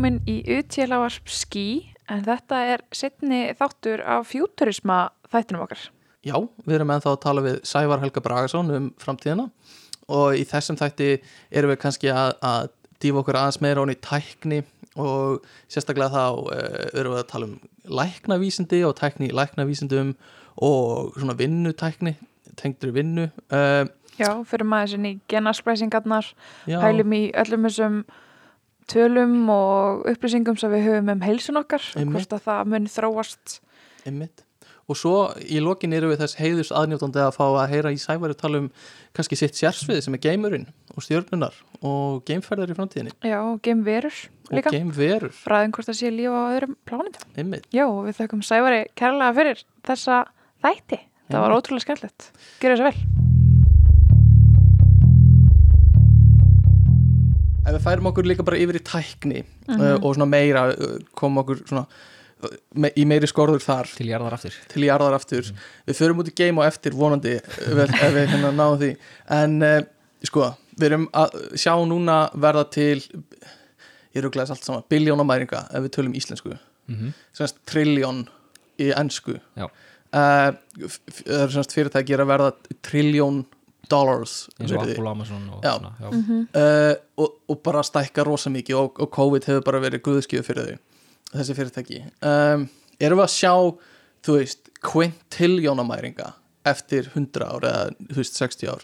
[0.00, 5.82] velkomin í utjélavarp skí en þetta er setni þáttur af fjúturisma þættinum okkar.
[6.24, 9.50] Já, við erum ennþá að tala við Sævar Helga Bragason um framtíðina
[10.08, 11.08] og í þessum þætti
[11.52, 12.70] erum við kannski að, að
[13.04, 14.62] dýfa okkur aðeins meira honni í tækni
[14.96, 17.60] og sérstaklega þá uh, erum við að tala um
[18.00, 20.14] læknavísindi og tækni í læknavísindum
[20.64, 22.14] og svona vinnutækni,
[22.56, 23.28] tengdur vinnu.
[23.52, 23.84] Uh,
[24.16, 28.02] Já, fyrir maður sinni já, pælum í öllum þessum
[28.90, 33.60] tölum og upplýsingum sem við höfum um heilsun okkar, hvort að það muni þróast.
[34.06, 34.44] einmitt.
[34.90, 35.14] Og svo
[35.46, 38.66] í lokin erum við þess heiðus aðnjótandi að fá að heyra í Sævari tala um
[39.14, 41.54] kannski sitt sérsvið sem er geimurinn og stjörnunar
[41.86, 44.18] og geimferðar í framtíðinni Já, og geimverur
[44.50, 44.66] líka.
[44.66, 46.76] og geimverur, Fræðum hvort það sé líf á öðrum
[47.38, 47.70] einmitt.
[47.70, 50.24] Já, og við þökkum Sævari kærlega fyrir þessa
[50.66, 51.02] þætti.
[51.30, 52.32] Það var ótrúlega skemmtilegt.
[52.58, 53.29] Gjör þess að vel.
[57.60, 59.80] Ef við færum okkur líka bara yfir í tækni Mhm.
[59.80, 61.84] uh, og svona meira uh, koma okkur svona
[62.42, 63.90] uh, me í meiri skorður þar.
[63.96, 64.56] Til jarðar aftur.
[64.72, 65.52] Til jarðar aftur.
[65.86, 68.94] Við förum út í game og eftir vonandi ef, ef við hérna náum því.
[69.36, 69.80] En uh,
[70.24, 70.48] sko,
[70.80, 72.98] við erum að sjá núna verða til
[74.16, 76.56] ég rúglaðis allt saman, biljónamæringa ef við tölum íslensku.
[76.90, 77.12] Mm -hmm.
[77.32, 78.24] semst trilljón
[78.80, 79.68] í ennsku uh,
[80.10, 82.52] það er semst fyrirtæki að verða
[82.82, 83.44] trilljón
[83.90, 84.82] dollars eins og.
[84.84, 85.72] Apple, Amazon og Já.
[85.76, 86.10] svona já.
[86.14, 86.40] Mhm.
[86.54, 90.70] uh, og, og bara stækka rosa mikið og, og COVID hefur bara verið guðskjöf fyrir
[90.70, 90.78] þau
[91.40, 92.68] þessi fyrirtæki um,
[93.00, 93.52] erum við að sjá
[94.26, 96.32] þú veist, quintiljónamæringa
[96.70, 98.82] eftir 100 ár eða þú veist 60 ár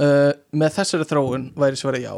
[0.00, 2.14] uh, með þessari þróun væri svara já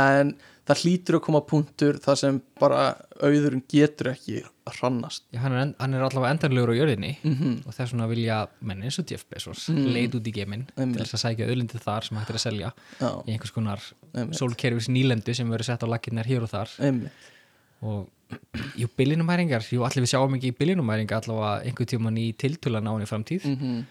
[0.00, 0.34] en
[0.68, 2.80] það hlýtur að koma punktur þar sem bara
[3.22, 5.24] auðurinn getur ekki hrannast.
[5.34, 7.56] Já, hann, er, en- hann er allavega endanlegur á jörðinni mm -hmm.
[7.66, 9.86] og þess vegna vilja menn eins og Jeff Bezos Mm.
[9.94, 12.72] leit út í geiminn til þess að sækja auðlindið þar sem hægt er að selja
[13.00, 13.80] já, í einhvers konar
[14.32, 16.68] sólkerfis nýlendu sem verður sett á lakinnar hér og þar.
[16.78, 17.10] Einmitt.
[17.82, 18.08] og
[18.76, 22.92] jú, byllinumæringar jú, allir við sjáum ekki í byllinumæringa allavega einhver tíman í tiltölan á
[22.94, 23.44] henni framtíð.
[23.44, 23.86] Mm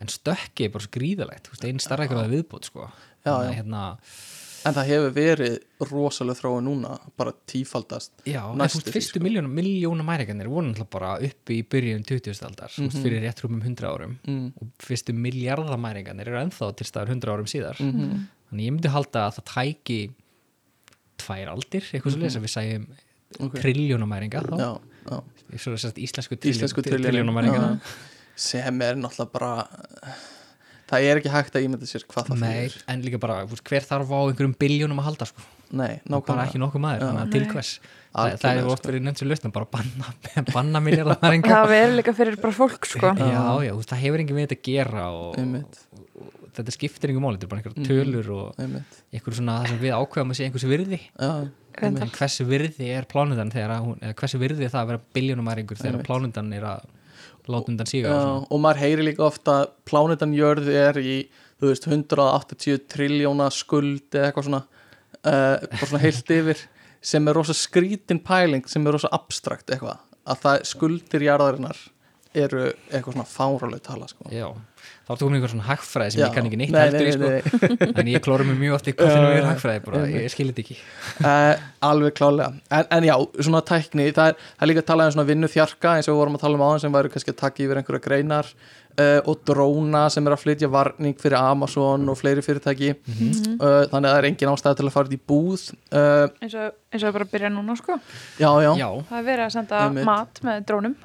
[0.00, 2.86] en stökki er bara svo gríðalegt einn starra ykkur að viðbót sko.
[3.20, 3.98] Já, Þannig að, hérna,
[4.66, 5.54] en það hefur verið
[5.90, 9.24] rosalega þróun núna bara tífaldast Já, en þú veist, fyrstu sko.
[9.24, 12.44] miljónum, miljónum mæringarnir voru náttúrulega bara uppi í byrjun 20.
[12.48, 13.02] aldar, mm Mhm.
[13.02, 17.46] fyrir rétt rúmum 100 árum mm og fyrstu miljardamæringarnir eru ennþá til staðar 100 árum
[17.46, 18.26] síðar -hmm.
[18.50, 20.00] þannig ég myndi halda að það tæki
[21.18, 22.86] tvær aldir, eitthvað svo lesa við sæjum
[23.38, 23.44] Ok.
[23.46, 23.62] okay.
[23.62, 25.18] triljónamæringa þá, já, já.
[25.86, 27.80] að íslensku, íslensku triljónamæringa
[28.34, 29.68] sem er náttúrulega bara
[30.90, 33.86] það er ekki hægt að ímynda sér hvað það Nei, fyrir en líka bara, hver
[33.86, 36.46] þarf á einhverjum biljónum að halda sko, Nei, bara nákvæmlega.
[36.50, 37.72] ekki nokkuð maður, þannig að til hvers?
[38.10, 38.88] Það, það er oft sko.
[38.90, 40.14] verið nefnt sér lausna bara að banna,
[40.56, 43.12] banna miljardamæringa Það verður líka fyrir bara fólk, sko.
[43.20, 45.78] Já, já, það hefur engin við þetta að gera og, Einmitt,
[46.18, 47.86] og þetta skiptir engum máli, þetta er bara einhverja Mhm.
[47.86, 48.98] tölur og einmitt.
[49.14, 51.00] einhver svona það sem við ákveðum að sé einhversu virði.
[52.18, 55.78] Hversu virði er plánudan þegar að hún, eða hversu virði er það að vera biljónumæringur
[55.78, 56.08] þegar Einmitt.
[56.10, 56.82] plánudan er að
[57.48, 61.16] láta undan síga og og maður heyri líka ofta að plánetan jörð er í
[61.60, 66.66] þú veist, 180 triljóna skuld eða eitthvað svona uh, bara svona heilt yfir
[67.00, 70.00] sem er rosa skrítin pæling sem er rosa abstrakt eitthvað
[70.30, 71.78] að það skuldir jarðarinnar
[72.36, 74.28] eru eitthvað svona fáraleg tala sko.
[74.30, 74.46] Já,
[75.06, 76.26] þá ertu komin einhver svona hagfræði sem Já.
[76.28, 77.92] ég kann ekki neitt Nei, heldur í nei, sko nei, nei.
[78.04, 80.54] en ég klóra mig mjög oft í hvað finnum við Já, hagfræði bara, ég skilir
[80.54, 80.78] þetta ekki
[81.24, 85.08] uh, alveg klálega en, en já, svona tækni það er, það er líka að tala
[85.10, 87.40] um svona vinnuþjarka eins og við vorum að tala um áðan sem væri kannski að
[87.42, 92.20] taka yfir einhverja greinar uh, og dróna sem er að flytja varning fyrir Amazon og
[92.20, 93.56] fleiri fyrirtæki Mhm.
[93.58, 96.54] uh, þannig að það er engin ástæða til að fara út í búð uh, Eins
[96.54, 97.98] og, eins og bara að byrja núna, sko.
[98.38, 100.06] já, já, Já, Það er verið að senda Einmitt.
[100.08, 100.96] mat með drónum.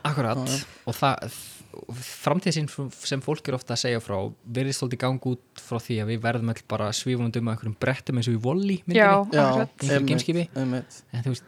[1.76, 2.70] Og framtíðsinn
[3.06, 4.18] sem fólk er ofta að segja frá
[4.58, 7.76] verðist þótt í gang út frá því að við verðum all bara svífundum að einhverjum
[7.80, 9.04] brettum eins og í Wall-E myndinni
[11.14, 11.44] en þú veist,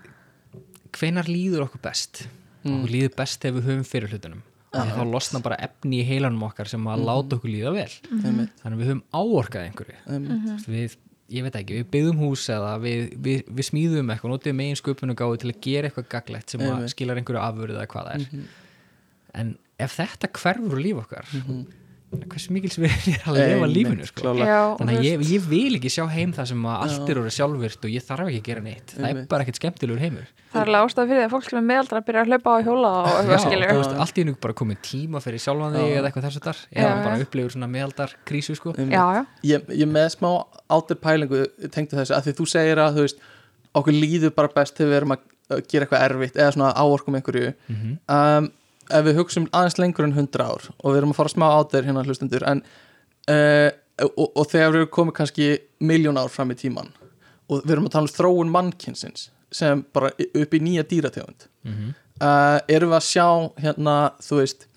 [0.97, 2.27] hvenar líður okkur best?
[2.63, 2.79] Mm.
[2.81, 4.43] okkur líður best þegar við höfum fyrir hlutunum.
[4.73, 4.81] Já.
[4.83, 7.05] því þá losna bara efni í heilanum okkar sem að Mhm.
[7.07, 7.91] láta okkur líða vel.
[8.11, 9.95] Einmitt, þannig að við höfum áorkað einhverju.
[10.07, 10.97] Veist, við,
[11.37, 15.09] ég veit ekki, við byggðum hús eða við, við, við smíðum eitthvað, notum megin sköpun
[15.13, 18.27] og gáðu til að gera eitthvað gaglegt sem skilar einhverju afurð eða hvað það er.
[18.27, 18.45] Mhm.
[19.37, 21.65] en ef þetta hverfur líf okkar Mhm.
[22.31, 24.31] hversu mikils við er að lifa lífinu sko?
[24.39, 27.33] Já, þannig að ég, ég vil ekki sjá heim það sem að allt er orðið
[27.35, 28.93] sjálfvirt og ég þarf ekki að gera neitt.
[28.95, 30.29] Það er bara ekkert skemmtilegur heimur.
[30.53, 32.57] Það er alveg ástæða fyrir því að fólk sem er meðaldra byrja að hlaupa á
[32.63, 36.39] hjóla og veist, allt í einu bara komið tíma fyrir sjálfan þig eða eitthvað þess
[36.39, 38.71] að þar eða bara upplifur svona meðaldar krísu sko.
[38.77, 38.95] einmitt.
[38.95, 39.25] Já, já.
[39.51, 40.29] ég, ég með smá
[40.71, 41.41] átir pælingu
[41.75, 43.19] tengdu þessu, að því þú segir að þú veist,
[43.75, 47.51] okkur líður bara best þegar við erum að gera eitthvað erfitt eða svona áorkum einhverju.
[47.67, 48.49] Mm um,
[48.89, 51.87] ef við hugsum aðeins lengur en 100 ár og við erum að fara smá átir
[51.87, 52.61] hérna hlustendur en
[53.31, 53.69] uh,
[54.07, 55.47] og, og þegar við komið kannski
[55.83, 56.91] miljón ár fram í tíman
[57.49, 61.93] og við erum að tala um þróun mannkynsins sem bara upp í nýja dýrategund Mhm.
[62.23, 63.27] uh, erum við að sjá
[63.59, 64.67] hérna, þú veist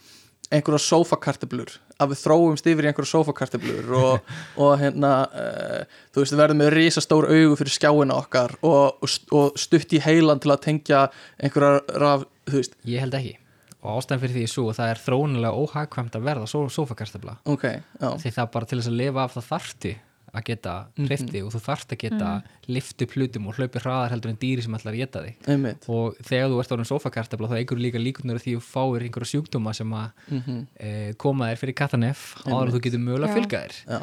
[0.50, 6.32] einhverja sófakartablur að við þróumst yfir í einhverja sófakartablur og, og hérna uh, þú veist,
[6.34, 10.42] við verðum með risastór augu fyrir skjáina okkar og, og, st- og stutt í heilan
[10.42, 11.04] til að tengja
[11.38, 13.36] einhverja raf, þú veist, Ég held ekki
[13.82, 17.38] og ástæðan fyrir því er svo að það er þróunilega óhagkvæmt að verða só sófakartabla
[17.48, 17.64] ok,
[18.00, 18.08] já.
[18.20, 19.92] Því það bara til þess að lifa af það þarfti
[20.30, 21.06] að geta Mhm.
[21.08, 22.50] hrifti og þú þarft að geta mm.
[22.70, 25.34] lifti plutum og hlaupi hraðar heldur en dýri sem ætlar að geta þig.
[25.50, 25.88] Einmitt.
[25.90, 29.30] Og þegar þú ert orðin sófakartabla þá eigur líka líkunar því að þú fáir einhverja
[29.32, 33.38] sjúkdóma sem að mm e, koma þér fyrir katanef áður en þú getur mögulega að
[33.40, 33.74] fylga þér.
[33.90, 34.00] Já,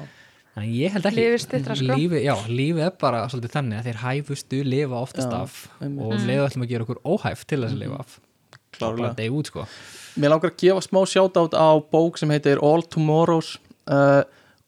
[0.57, 1.25] Þannig að ég held ekki.
[1.77, 1.95] Sko.
[1.95, 6.11] Lífið- Já, lífið er bara svolítið þannig að þeir hæfustu lifa oftast Já, af og
[6.11, 6.25] mm.
[6.27, 8.19] leiðu ætlum að gera okkur óhæft til þess að lifa af
[8.79, 9.65] bara klárlega deyja út sko.
[10.17, 13.57] Mér langar að gefa smá sjátátt á bók sem heitir All Tomorrows
[13.89, 14.23] uh,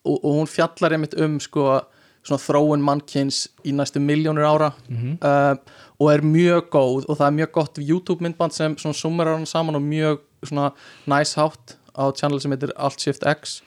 [0.06, 1.82] og, og hún fjallar einmitt um sko,
[2.24, 5.18] svona þróun mannkins í næstu miljónur ára Mhm.
[5.24, 5.56] uh,
[6.00, 9.46] og er mjög góð og það er mjög gott YouTube myndband sem svona summerar hann
[9.46, 10.70] saman og mjög svona
[11.08, 13.62] nice hátt á channel sem heitir Alt Shift X.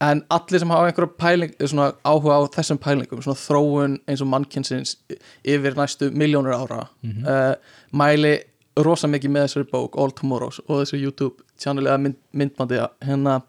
[0.00, 4.28] En allir sem hafa einhverja pæling, svona áhuga á þessum pælingum, svona þróun eins og
[4.32, 4.96] mannkynsins
[5.44, 7.54] yfir næstu miljónur ára uh,
[7.92, 8.38] mæli
[8.82, 13.40] rosa mikið með þessari bók All Tomorrows og þessu YouTube channel eða mynd, myndbandi hérna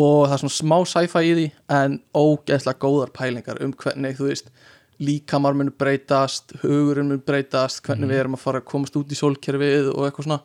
[0.00, 1.46] og það er svona smá sci-fi í því
[1.76, 4.52] en ógeðslega góðar pælingar um hvernig þú veist
[5.00, 9.16] líkamar mun breytast, hugurinn mun breytast hvernig við erum að fara að komast út í
[9.16, 10.40] sólkerfið og eitthvað svona.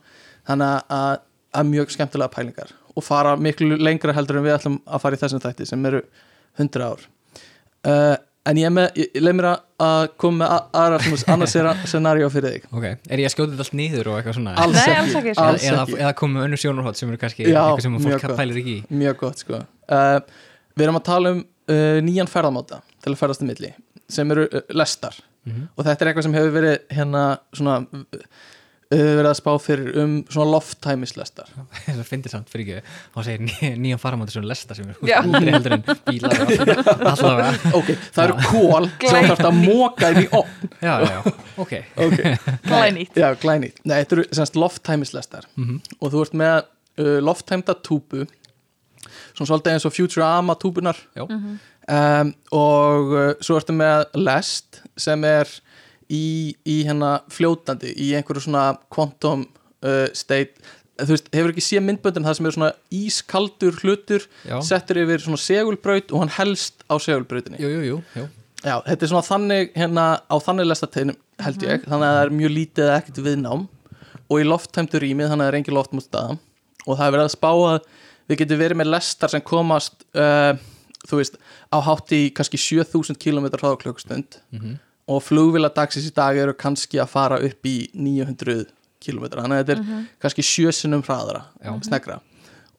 [0.48, 1.26] Þannig að, að,
[1.60, 5.22] að mjög skemmtilega pælingar og fara miklu lengra heldur en við ætlum að fara í
[5.24, 6.02] þessum þætti sem eru
[6.62, 7.04] 100 ár.
[7.86, 8.16] Uh,
[8.46, 11.56] en ég, er leið mér að- að koma með aðra svona annars
[11.92, 12.68] scenaríu fyrir þig.
[12.72, 14.54] Ok, er ég að skjóta þetta allt niður og eitthvað svona?
[14.64, 15.98] Alls Nei, ekki, alls ekki, eða, alls eða, ekki.
[16.04, 18.84] eða komið með önnur sjónarhótt sem eru kannski Já, eitthvað sem fólk pælir ekki í.
[19.04, 19.62] Mjög gott sko.
[19.90, 20.20] Uh,
[20.78, 23.74] við erum að tala um uh, nýjan ferðamáta til að ferðast í milli
[24.16, 25.18] sem eru uh, lestar.
[25.46, 25.68] Mhm.
[25.78, 27.20] og þetta er eitthvað sem hefur verið hérna
[27.54, 27.76] svona
[28.96, 31.50] verið að spá fyrir um svona lofttæmislestar.
[31.86, 32.94] Þess að fyndi samt fyrir ekki.
[33.16, 36.36] Og segir ný, nýjan faramátur sem lesta sem er útri heldur en bílar
[37.80, 41.20] ok, það eru kól sem þarf að móka inn í opn já, já,
[41.62, 41.76] ok.
[42.06, 42.18] Ok,
[42.70, 43.20] glænýtt.
[43.20, 43.84] Já, glænýtt.
[43.84, 45.50] Nei, þetta eru semst lofttæmislestar.
[45.60, 45.82] Mhm.
[46.00, 46.58] og þú ert með
[47.02, 48.26] uh, lofttæmda túbu
[49.36, 51.26] svona svolítið eins og Futurama túbunar Já.
[51.28, 55.50] um, og uh, svo ertu með lest sem er
[56.12, 59.46] í, í hérna fljótandi í einhverju svona quantum
[59.86, 60.54] uh, state
[60.96, 64.58] þú veist, hefur ekki séð myndböndin það sem er svona ískaldur hlutur Já.
[64.64, 68.28] settur yfir svona segulbraut og hann helst á segulbrautinni jú, jú, jú.
[68.66, 72.34] Já, þetta er svona þannig hérna á þannig lestateinum held ég þannig að það er
[72.40, 73.66] mjög lítið eða ekkert viðnám
[74.26, 76.38] og í lofttæmdu rýmið þannig að það er engin loftmústaða
[76.86, 77.92] og það er verið að spá að
[78.32, 80.56] við getum verið með lestar sem komast uh,
[81.06, 81.36] þú veist,
[81.70, 84.80] á hátt í kannski 7000 km hraða á klukkustund Mhm.
[85.12, 88.66] Og flugvila dagsins í dag eru kannski að fara upp í 900
[89.04, 91.74] km þannig að þetta er kannski sjösunum hraðara Já.
[91.86, 92.20] snegra.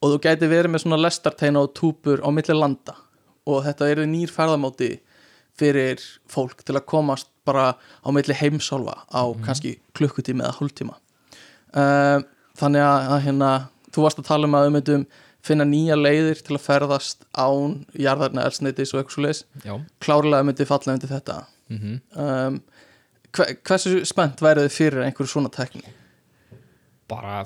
[0.02, 2.97] Og þú gæti verið með svona lestarteina og túpur á milli landa.
[3.47, 4.97] Og þetta eru nýr ferðamóti
[5.56, 10.99] fyrir fólk til að komast bara á milli heimsálfa á kannski klukkutíma eða hálftíma.
[11.76, 12.26] Uh,
[12.59, 13.52] þannig að, hérna,
[13.95, 15.06] þú varst að tala um að um myndum
[15.47, 19.75] finna nýja leiðir til að ferðast án jarðarna elsneitis og eitthvað svo leis já.
[20.02, 22.61] klárlega myndi falla undir þetta Mm um,
[23.37, 25.82] hver, hversu spennt værið þið fyrir einhverju svona tekni?
[27.08, 27.44] bara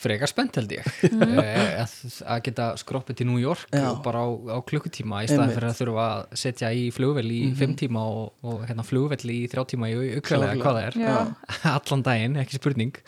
[0.00, 0.84] frekar spennt held ég
[1.40, 1.80] Eh,
[2.24, 3.88] að, geta skroppið til New York Já.
[4.04, 7.74] bara á, á klukkutíma í staðan fyrir að þurfa að setja í flugvel í fimm
[7.76, 10.62] tíma og, og hérna, flugvel í þrjá tíma í aukvælega Klárlega.
[10.62, 11.18] hvað það er Já.
[11.76, 13.02] allan daginn, ekki spurning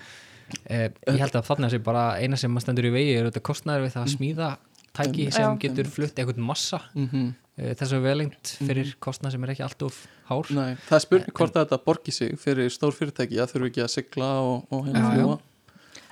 [0.69, 3.47] eh, ég held að þarna sé bara eina sem maður stendur í vegi er auðvitað
[3.50, 4.50] kostnæður við það að smíða
[4.92, 7.31] tæki sem getur flutt eitthvað massa Mm -hmm.
[7.59, 10.52] Eh, þess að velengt fyrir kostnæð sem er ekki allt of hár.
[10.56, 13.40] Nei, það er spurning hvort að þetta borgi sig fyrir stór fyrirtæki.
[13.42, 15.40] Að þurfu ekki að sigla og, og hérna fljúa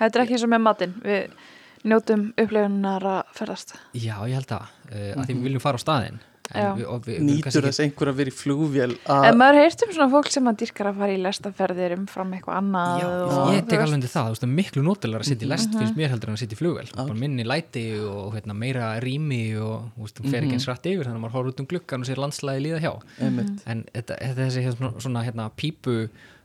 [0.01, 0.97] Þetta er ekki eins og með matinn.
[1.05, 3.75] Við njótum upplifunar að ferðast.
[3.93, 6.21] Já, ég held að, uh, að því við viljum fara á staðinn.
[6.21, 6.30] en.
[6.51, 10.09] Við, við, nýtur þess einhver að vera í flugvél En að maður heyrst um svona
[10.15, 13.85] fólk sem að dýrkar að fara í lestaferðir umfram eitthvað annað Já, og, ég tek
[13.85, 15.53] alveg undir það, þú veist, það er miklu nótilega að sitja í Mhm.
[15.55, 18.91] lest finnst mér heldur en að sitja í flugvel bara minni læti og hérna, meira
[19.05, 21.61] rými og þú veist, þú fer ekki eins rætt yfir þannig að maður horfður út
[21.61, 22.93] um gluggan og sér landslæði líða hjá.
[23.21, 25.97] Einmitt, en þetta, þetta þessi hérna, svona hérna, pípu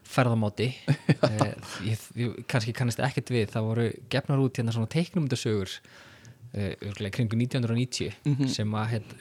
[0.05, 0.67] ferðamáti
[1.25, 1.53] eh,
[1.89, 5.71] ég, ég kannski kannast ekkert við það voru gefnar út hérna svona teiknumundasögur
[6.55, 8.47] eh, í kringu 1990 Mhm.
[8.47, 9.13] sem að heit,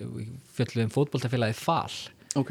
[0.56, 1.92] fjöldluðum fótboltafélagið FAL
[2.36, 2.50] ok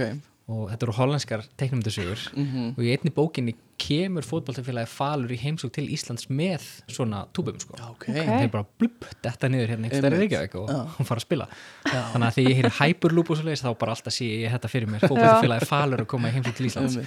[0.52, 5.72] og þetta eru hollenskar teiknumundasögur mm og í einni bókinni kemur fótboltafélagi falur í heimsók
[5.72, 7.74] til Íslands með svona túbum sko.
[7.80, 8.28] ok, Ok.
[8.28, 10.32] þeir bara blupp, detta niður hérna einhvers stærri Einmitt.
[10.36, 10.82] Reykjavík og Já.
[10.98, 11.48] hún fara að spila
[11.88, 14.70] þannig að þegar ég heyri Hyperloop og svo leiðis þá bara alltaf sé ég þetta
[14.76, 17.00] fyrir mér fótboltafélagi falur að koma í heimsók til Íslands.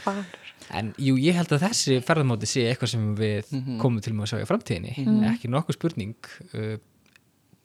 [0.72, 3.78] En jú, ég held að þessi ferðamóti sé eitthvað sem við Mhm.
[3.80, 4.96] komum til með að sjá í framtíðinni
[5.36, 6.14] ekki nokkuð spurning
[6.54, 6.76] uh,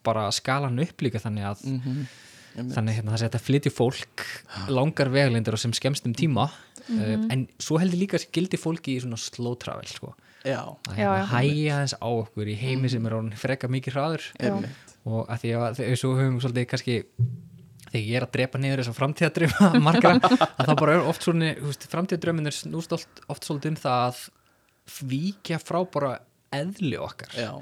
[0.04, 2.02] bara skalan upp líka þannig að Mhm.
[2.52, 2.74] Einmitt.
[2.76, 4.22] þannig hérna, það að flytja fólk
[4.68, 8.96] langar veglindur og sem skemmst um tíma uh, en svo heldur líka að gildi fólki
[8.98, 10.10] í svona slow travel sko.
[10.44, 10.58] Já,
[10.90, 14.52] að hérna, hæja þess á okkur í heimi sem er orðinn freka mikið hraður Já.
[15.06, 16.96] og að því að svo höfum við svolítið kannski
[17.92, 21.54] þegar ég er að drepa niður þessa framtíðadröma margra, að þá bara er oft svona
[21.88, 24.22] framtíðadröminir snúst oft, oft svolítið um það að
[25.14, 26.12] víkja frá bara
[26.52, 27.52] eðli okkar Já.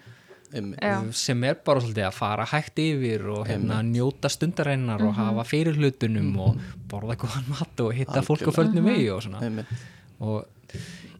[1.16, 5.78] Sem er bara svolítið að fara hægt yfir og hérna, njóta stundareinar og hafa fyrir
[5.78, 9.44] hlutunum og borða góðan mat og hitta fólk á förnum vegi og svona.
[9.46, 9.70] Einmitt.
[10.20, 10.44] Og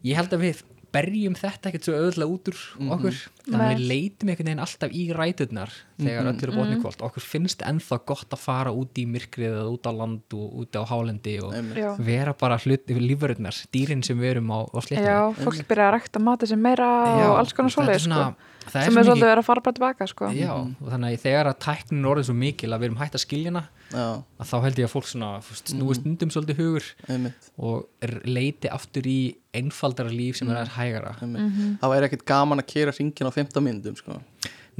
[0.03, 2.57] ég held að við berjum þetta ekkert svo auðvitað út úr
[2.95, 7.05] okkur þannig að við leitum einhvern veginn alltaf í ræturnar þegar öllu er botni kvöld
[7.07, 10.75] okkur finnst ennþá gott að fara út í myrkrið eða út á land og út
[10.75, 11.79] á hálendi og Einmitt.
[11.79, 11.89] Já.
[11.95, 15.87] vera bara hlut yfir lífverðnar dýrin sem við erum á, á sléttinni Já, fólk byrja
[15.87, 16.89] að rækta mati sem meira
[17.29, 18.23] og alls konar svoleið sko.
[18.67, 20.29] Það sem er svolítið verið að fara bara tilbaka sko.
[20.37, 23.23] Já, og þannig að þegar að tæknin orðið svo mikil að við erum hægt að
[23.25, 24.05] skilja hana Já,
[24.39, 27.49] að þá held ég að fólk svona snúi stundum svolítið hugur einmitt.
[27.57, 29.19] og leiti aftur í
[29.57, 31.15] einfaldara líf sem er aðeins hægara.
[31.21, 31.59] Einmitt.
[31.81, 34.19] Það væri ekkert gaman að kera ringin á 15 myndum sko.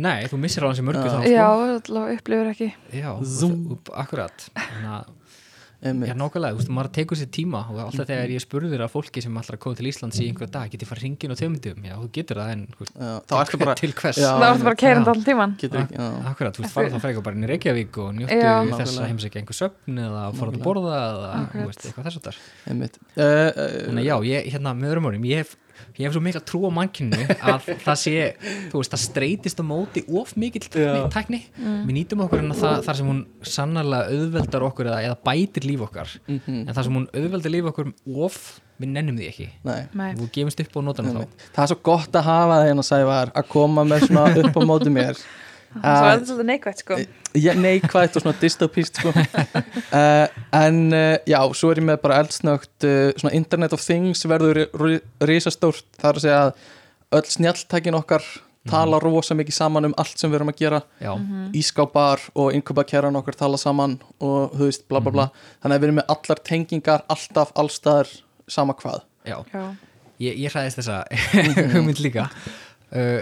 [0.01, 1.65] Nei, þú missir á hans í mörgu þá Já, sko.
[1.75, 2.69] alltaf upplifur ekki.
[2.95, 3.79] Já, Zoom.
[3.91, 4.45] akkurat.
[4.55, 5.09] Þannig að
[5.81, 9.21] Já, nákvæmlega, þú veist, maður tekur sér tíma og alltaf þegar ég spurður að fólki
[9.25, 12.09] sem alltaf koma til Íslands í einhverja dag, getið fara hringin og tömyndum já, þú
[12.17, 14.19] getur það en þú veist, Já, þá ertu bara til hvers?
[14.21, 14.83] Já, Það varst bara einmitt.
[14.83, 15.13] keirandi Já.
[15.15, 15.81] allan tíman Getur
[16.29, 18.53] Akkurat, þú veist, fara þá frekar bara inn í Reykjavík og njóttu Já.
[18.77, 21.33] þess að heimsækja einhver söfn eða fara að borða eða
[21.65, 23.01] eitthvað þess að þar Einmitt.
[23.17, 25.57] Uh, uh, Þannig að já, ég, hérna, með öðrum orðum, ég hef
[25.97, 28.15] ég hef svo mikla trú á mannkinu að það sé,
[28.71, 31.05] þú veist, það streytist á móti of mikill Já.
[31.11, 31.41] tækni, tækni.
[31.87, 35.85] við nýtum okkur en það, þar sem hún sannarlega auðveldar okkur eða, eða bætir líf
[35.87, 36.17] okkar.
[36.27, 37.93] Mhm, en þar sem hún auðveldar líf okkur
[38.27, 38.41] of
[38.81, 39.47] við nennum því ekki.
[39.67, 40.11] Nei.
[40.17, 41.45] Og gefumst upp á nótanum þá.
[41.53, 44.61] Það er svo gott að hafa það hérna Sævar að koma með svona upp á
[44.65, 45.19] móti mér
[45.71, 46.97] Svo uh, er þetta svolítið neikvægt sko.
[47.39, 49.11] Ég, neikvægt og svona dystopist sko.
[49.15, 50.27] uh,
[50.65, 54.65] en uh, já, svo er ég með bara eldsnögt uh, svona Internet of Things verður
[54.81, 55.01] ri-
[55.31, 55.85] risastórt.
[56.01, 58.25] Það er að segja að öll snjalltækin okkar
[58.69, 60.81] tala rosa mikið saman um allt sem við erum að gera.
[61.01, 61.13] Já,
[61.57, 65.25] ískápar og innköpakerran okkar tala saman og þú veist bla bla bla.
[65.63, 68.11] Þannig að við erum með allar tengingar alltaf allstaðar
[68.51, 69.01] sama hvað.
[69.25, 69.63] Já, Já,
[70.21, 70.99] ég, ég hræðist þessa
[71.73, 72.27] hugmynd líka.
[72.91, 73.21] Uh,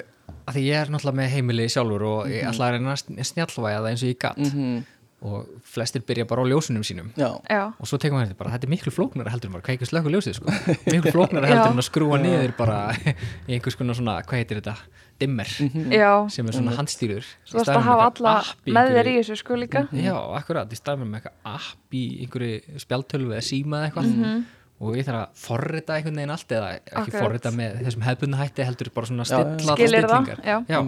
[0.49, 3.27] að því ég er náttúrulega með heimili sjálfur og ég ætla að reyna að sn-
[3.33, 4.79] snjallvæða það eins og ég gatt mm
[5.19, 7.09] og flestir byrja bara á ljósunum sínum.
[7.19, 9.65] Já, já, og svo tekum við þetta bara, þetta er miklu flóknara heldur en bara
[9.67, 10.53] kveikja slöku ljósið sko.
[10.93, 14.75] miklu flóknara heldur en að skrúa niður bara í einhvers konar svona, hvað heitir þetta
[15.19, 15.51] dimmer,
[15.91, 16.11] já.
[16.31, 18.35] sem er svona handstýrur Þú varst að hafa alla
[18.77, 19.81] með þér í þessu sko líka.
[19.91, 24.09] Já, akkurat, í staðum með eitthvað app í einhverju spjaltölu eða síma eða eitthvað.
[24.15, 24.39] Mhm.
[24.79, 27.23] Og ég þarf að forrita einhvern veginn allt eða ekki Akkurat.
[27.25, 30.39] forrita með þessum hefbundna hætti heldur bara svona stilla stillingar.
[30.45, 30.57] já.
[30.71, 30.79] já.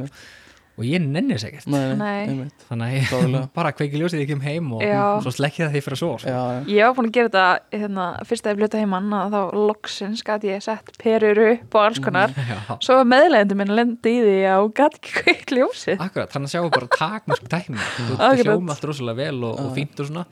[0.80, 2.46] og ég nenni þess ekkert nei, Nei.
[2.70, 3.42] þannig að ég Klárlega.
[3.60, 5.02] bara kveiki ljósið ekki um heim og Já.
[5.26, 6.62] svo slekkja það því fyrir svo já, já.
[6.72, 10.24] Ég var búin að gera þetta hérna, fyrst að ég fluta heimann að þá loksins
[10.26, 14.14] gæti ég sett perur upp og alls konar já Svo var meðlegendur minn að lenda
[14.16, 17.52] í því að hún gæti ekki kveikt ljósið Akkurat, þannig að sjáum við bara takmörk
[17.52, 20.26] tækni þú hljóma allt rosalega vel og, og fínt og svona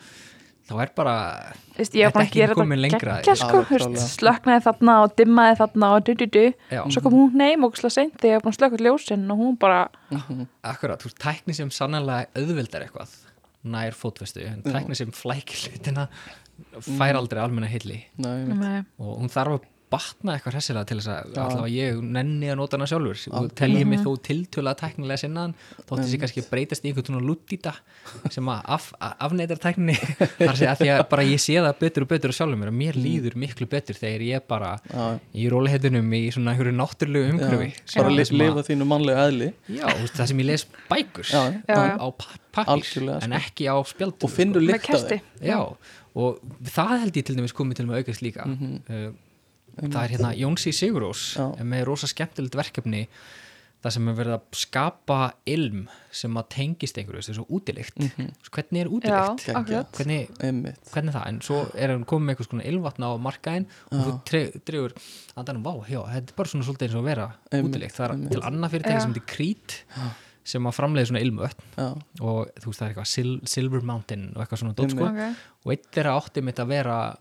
[0.69, 1.13] þá er bara,
[1.79, 3.37] Vist, Ég var ekki gera komin þetta lengra.
[3.39, 3.61] sko.
[4.05, 6.43] Slöknaði þarna og dimmaði þarna og du du du.
[6.91, 9.57] Svo kom hún heim og seint þegar ég var búin að slökka ljósin og hún
[9.59, 9.79] bara
[10.63, 13.17] akkurat, þú veist, tækni sem sannlega auðveldar eitthvað
[13.69, 16.07] nær fótvestu, en tækni sem flækir hlutina
[16.83, 21.69] fær aldrei almenna hilli og hún þarf að batna eitthvað hressilega til þess að allavega
[21.73, 23.17] ég nenni að nota hana sjálfur.
[23.31, 23.55] Og Algjörlega.
[23.57, 25.55] telji mig þó tiltöla tæknilega sinnaðan
[25.89, 27.73] þótti þessi kannski breytast í einhvern svona lúttýta
[28.29, 29.95] sem að af, að afneitar tækni
[30.39, 32.71] þar sé að því að bara ég sé það betur og betur á sjálfur mér
[32.73, 37.31] og mér líður miklu betur þegar ég bara Já, í rólihetunum í svona einhverju náttúrulegu
[37.33, 39.49] umhverfi bara að- að- lifa þínu mannlega eðli.
[39.79, 41.95] Já, það sem ég les bækur Já, Já, á, já.
[41.97, 43.39] á pa- pappír Algjörlega, en sko.
[43.41, 45.21] ekki á spjaldum og finnur kesti þeim.
[45.45, 45.59] Já,
[46.19, 48.45] og það held ég til dæmis komið til með aukast líka.
[48.89, 49.11] Uh,
[49.87, 51.35] það er hérna Jónsi Sigurós.
[51.37, 51.49] Já.
[51.63, 53.07] með rosa skemmtilegt verkefni
[53.79, 55.17] það sem er verið að skapa
[55.47, 58.25] ilm sem að tengist einhverju þessu útilikt, Mhm.
[58.51, 59.91] hvernig er Já, útilikt akkurat.
[59.95, 60.27] Hvernig,
[60.91, 64.01] hvernig er það, en svo er hann komið með eitthvað svona ilvatna á markaðin og
[64.03, 64.91] þú dregur
[65.37, 68.05] andanum, vá, já, þetta er bara svona svolítið eins og að vera Einmitt, útilikt, það
[68.05, 68.31] er einmitt.
[68.31, 68.99] til annað fyrirtæki Já.
[68.99, 69.79] sem þetta er krít
[70.43, 71.87] sem að framleiði svona ilmvötn já,
[72.19, 75.05] og þú veist það er eitthvað Sil Silver Mountain og eitthvað svona dót sko.
[75.07, 75.35] Ok.
[75.65, 77.17] og eitt þeirra átti mitt að vera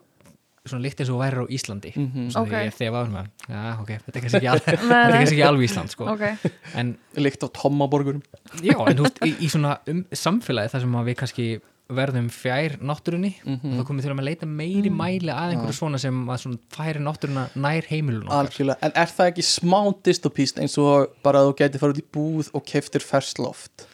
[0.71, 1.93] svona líkt eins og væri á Íslandi.
[1.97, 2.29] Mhm.
[2.35, 2.49] svo Ok.
[2.51, 4.61] þegar ég þegar var með já ok, þetta er kannski ekki, al,
[5.15, 6.05] er ekki alveg Ísland sko.
[6.13, 8.23] Ok, en lykt á tommaborgurum.
[8.63, 11.49] Já, en þú veist í, í svona um, samfélagi þar sem við kannski
[11.89, 13.71] verðum fjær náttúrunni Mhm.
[13.73, 16.59] og þá komum við þurfum að leita meiri mæli að einhverju svona sem að svona
[16.77, 18.45] færi náttúruna nær heimilun okkar.
[18.45, 22.03] Algjörlega, en er það ekki smá dystopíst eins og bara að þú gæti fara út
[22.03, 23.87] í búð og keftir fersloft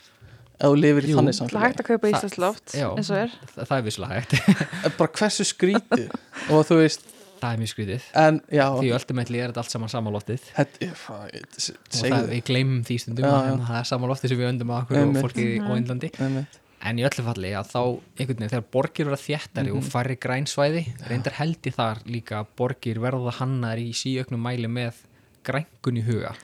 [0.55, 1.17] ef þú lifir í Jú.
[1.19, 2.87] þannig Það er samfélagi hægt að kaupa Það- íslandsloft já.
[2.95, 3.35] eins og er.
[3.55, 4.33] Þa, það er visslega hægt,
[5.01, 6.07] bara hversu skrítið.
[6.55, 7.07] Og þú veist,
[7.41, 8.03] það er mjög skrítið.
[8.25, 8.67] En já.
[8.79, 10.45] Því ultimately er þetta allt saman sama loftið.
[10.57, 13.49] Þetta, ég, það, ég, og það, við gleymum því stundum Já, að já.
[13.51, 16.45] hérna, það er sama loftið sem við öndum að okkur og fólki á Índlandi þið
[16.85, 17.79] en í öllu falli að þá
[18.21, 19.77] einhvern veginn þegar borgir verða þéttari Mhm.
[19.79, 24.69] og færri grænsvæði reyndar held ég þar líka að borgir verða hannar í síöknum mæli
[24.69, 24.99] með
[25.47, 26.35] grængun í huga.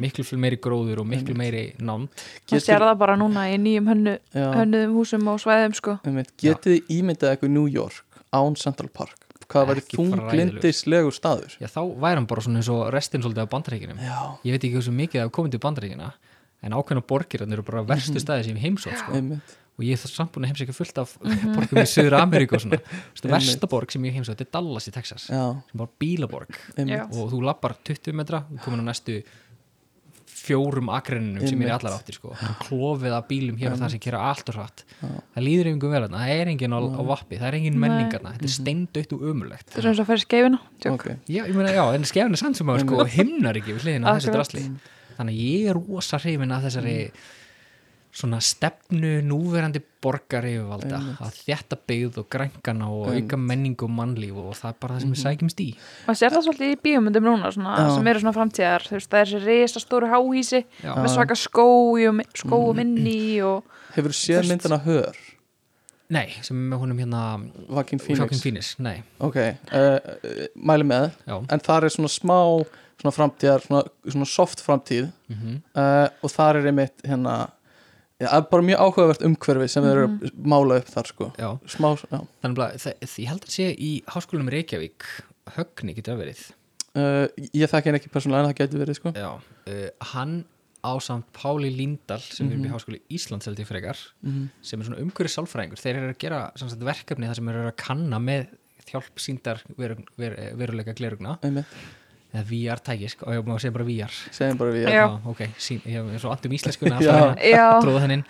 [0.00, 2.08] Miklu fyrir meiri gróður og miklu meiri nánd.
[2.50, 5.98] Það sér það bara núna í nýjum hönnu, hönnuðum húsum og svæðum sko.
[6.42, 9.18] Getið þið ímyndað eitthvað New York án Central Park?
[9.52, 11.56] Hvað væri þunglindislegu staður?
[11.60, 14.14] Já þá væri hann bara svona eins og restin svolítið af bandaríkinum já,
[14.46, 16.06] ég veit ekki hversu mikið það komið til bandaríkina
[16.62, 19.20] en ákveðna borgir þannig eru bara verstu staði sem heimsótt sko.
[19.78, 22.64] Og ég er það samt búin að heimsækja fullt af borgum í Suður Ameríku og
[22.66, 22.80] svona.
[23.12, 23.36] Vistu, Einmitt.
[23.38, 26.58] versta borg sem ég heimsótt er Dallas í Texas sem já, er bara bílaborg.
[26.76, 27.16] Einmitt.
[27.16, 29.22] Og þú lappar 20 metra og komin á næstu
[30.42, 31.74] fjórum akreninum sem er í Einmitt.
[31.76, 32.32] allar áttir sko.
[32.34, 34.82] Bara klofið af bílum hér og það sem kera allt og hratt.
[35.02, 38.48] Það líður einhverjum vel það er enginn á, á vappi það er enginn menningarna, þetta
[38.48, 40.96] er steindautt og umulegt Það er eins og að færi skeifina Tjók.
[40.96, 43.86] ok, já, ég meina, já, en skefin er sann sem að sko, himnar ekki við
[43.86, 44.64] hliðina þessu drasli.
[45.20, 46.96] Þannig að ég er rosa hrifin af þessari
[48.12, 54.36] svona stefnu núverandi borgar yfirvalda að þjætta byggð og grænkana og auka menningu og mannlíf
[54.36, 55.68] og það er bara það sem við sækjumst í.
[56.08, 58.84] Maður sér það svolítið í bíómyndum núna svona, sem eru svona framtíðar.
[58.90, 60.92] Þú veist, það er þessi risa stóru háhísi Já.
[60.98, 63.64] með svaka skóum, skóum inni og
[63.96, 65.16] hefur séð Fyrst- myndina hör?
[66.12, 67.22] Nei, sem er með honum hérna
[67.70, 68.42] Joaquin Phoenix.
[68.44, 69.38] Phoenix, nei, ok,
[69.72, 70.12] uh,
[70.60, 71.14] mæli með.
[71.24, 71.38] Já.
[71.48, 72.36] En þar er svona smá
[73.00, 75.08] svona framtíðar, svona, svona soft framtíð.
[75.32, 77.38] Mm uh, og þar er einmitt hérna
[78.22, 81.28] já, það er bara mjög áhugavert umhverfi sem þeir eru að mála upp þar sko.
[81.42, 82.18] Já, smá, já.
[82.44, 82.88] Þannig að
[83.24, 85.08] ég held að sé í háskólanum í Reykjavík
[85.58, 86.42] högni getur að verið?
[86.92, 89.12] Uh, ég þekki henni ekki persónulega en það getur verið sko.
[89.16, 90.34] Uh, hann
[90.82, 92.66] ásamt Páli Líndal sem er upp Mhm.
[92.66, 95.78] í háskóli Íslands held ég frekar mm sem er svona umhverju sálfræðingur.
[95.78, 98.48] Þeir eru að gera sagt, verkefni þar sem eru að kanna með
[98.90, 101.36] hjálp síndar veru, ver, veruleika glerugna.
[101.46, 101.66] Einmitt,
[102.32, 105.06] eða VR tæki, sko, og ég má segja bara VR segjum bara við Já.
[105.26, 106.98] ok, sín, ég er svo andum íslenskuna
[107.82, 108.24] tróða þennin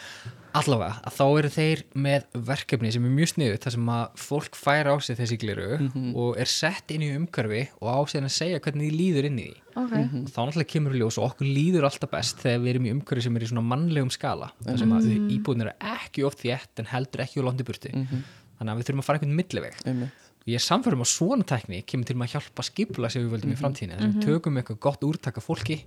[0.52, 4.58] allavega, að þá eru þeir með verkefni sem er mjög sniðu þar sem að fólk
[4.58, 6.10] fær á sig þessi gliru Mhm.
[6.14, 9.38] og er sett inn í umhverfi og á sig að segja hvernig því líður inn
[9.38, 9.56] í því.
[9.76, 10.24] Ok, Mhm.
[10.26, 12.92] og þá náttúrulega kemur í ljós og okkur líður alltaf best þegar við erum í
[12.92, 15.30] umhverfi sem er í svona mannlegum skala þar sem að Mhm.
[15.40, 18.22] íbúðin eru ekki oft þétt en heldur ekki úr landi burti Mhm.
[18.60, 20.10] þannig að við þurfum að fara einhvern milliveg
[20.46, 23.35] ég er samfærum að svona tækni kemur til að hjálpa skipula sem við Mhm.
[23.37, 25.83] völdum í framtíðinu þess að við tökum eitthvað gott úrtaka fólki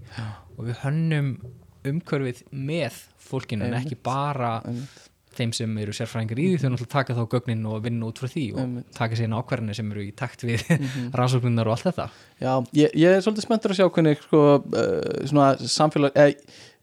[0.57, 1.33] og við hönnum
[1.85, 5.03] umhverfið með fólkinu en ekki bara einmitt.
[5.35, 8.29] þeim sem eru sérfræðingar í því þau náttúrulega taka þá gögnin og vinna út frá
[8.31, 8.91] því og Einmitt.
[8.95, 11.11] taka sér ákvarðinir sem eru í takt við Mhm.
[11.19, 15.25] rannsóknunar og allt þetta já, ég, ég er svolítið spenntur að sjá hvernig sko, uh,
[15.27, 16.33] svona samfélag eh,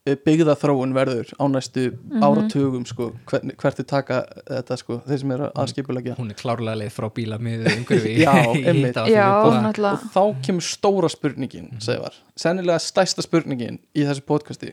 [0.03, 1.85] byggða þróun verður á næstu
[2.19, 4.17] áratugum sko, hvernig, hvert er taka
[4.49, 8.17] þetta sko, þeir sem eru að skipulegja hún er klárlega leið frá bíla með umhverfi
[8.25, 8.99] Já, einmitt.
[8.99, 14.73] og þá kemur stóra spurningin segvar, sennilega stærsta spurningin í þessu podcasti.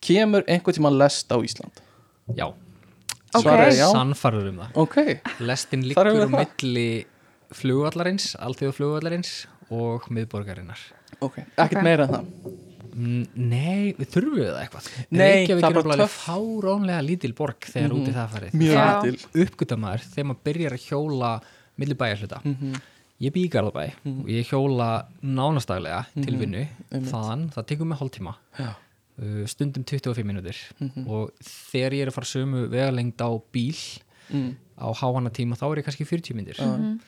[0.00, 1.84] Kemur einhvern tíma lest á Ísland?
[2.32, 2.48] Já,
[3.30, 3.44] Ok.
[3.44, 3.84] Svarið já.
[3.92, 4.70] sannfarður um það.
[4.82, 4.96] Ok,
[5.46, 6.32] lestin liggur það.
[6.34, 6.86] milli
[7.54, 9.30] flugvallarins, alþjóðu flugvallarins
[9.70, 10.80] og miðborgarinnar.
[11.22, 12.24] Ok, ekkert meira en það?
[12.26, 12.56] Mm,
[12.94, 16.16] Nei, við þurfum við það eitthvað Nei, Reykjavík það er bara töff.
[16.26, 18.00] fáránlega lítil borg þegar Mhm.
[18.00, 19.02] út í það farið mjög Já.
[19.02, 21.30] lítil uppgöta maður þegar maður byrjar að hjóla
[21.78, 22.74] milli bæjarhluta Mhm.
[23.20, 27.04] ég bý í Garðabæ og ég hjóla nánastaglega til vinnu Mhm.
[27.10, 28.74] Þaðan, það tekur mig hálftíma Já.
[29.20, 31.06] uh, stundum 25 minútur Mhm.
[31.08, 34.00] og þegar ég er að fara sömu vegalengd á bíl
[34.32, 34.54] mm.
[34.80, 36.98] á háana tíma þá er ég kannski 40 mínútur Já.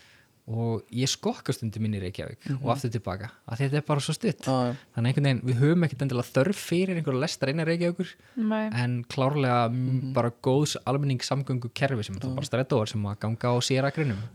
[0.55, 4.13] Og ég skokka stundum inn í Reykjavík og aftur tilbaka, að þetta er bara svo
[4.15, 4.53] stutt Mhm.
[4.53, 4.77] Já.
[4.97, 8.71] þannig einhvern veginn, við höfum ekkert endilega þörf fyrir einhverja lestar inn að Reykjavíkur Nei.
[8.83, 10.01] en klárlega Mhm.
[10.03, 13.55] mm bara góðs almenningssamgöngu kerfi sem er þá bara strætóar sem að ganga á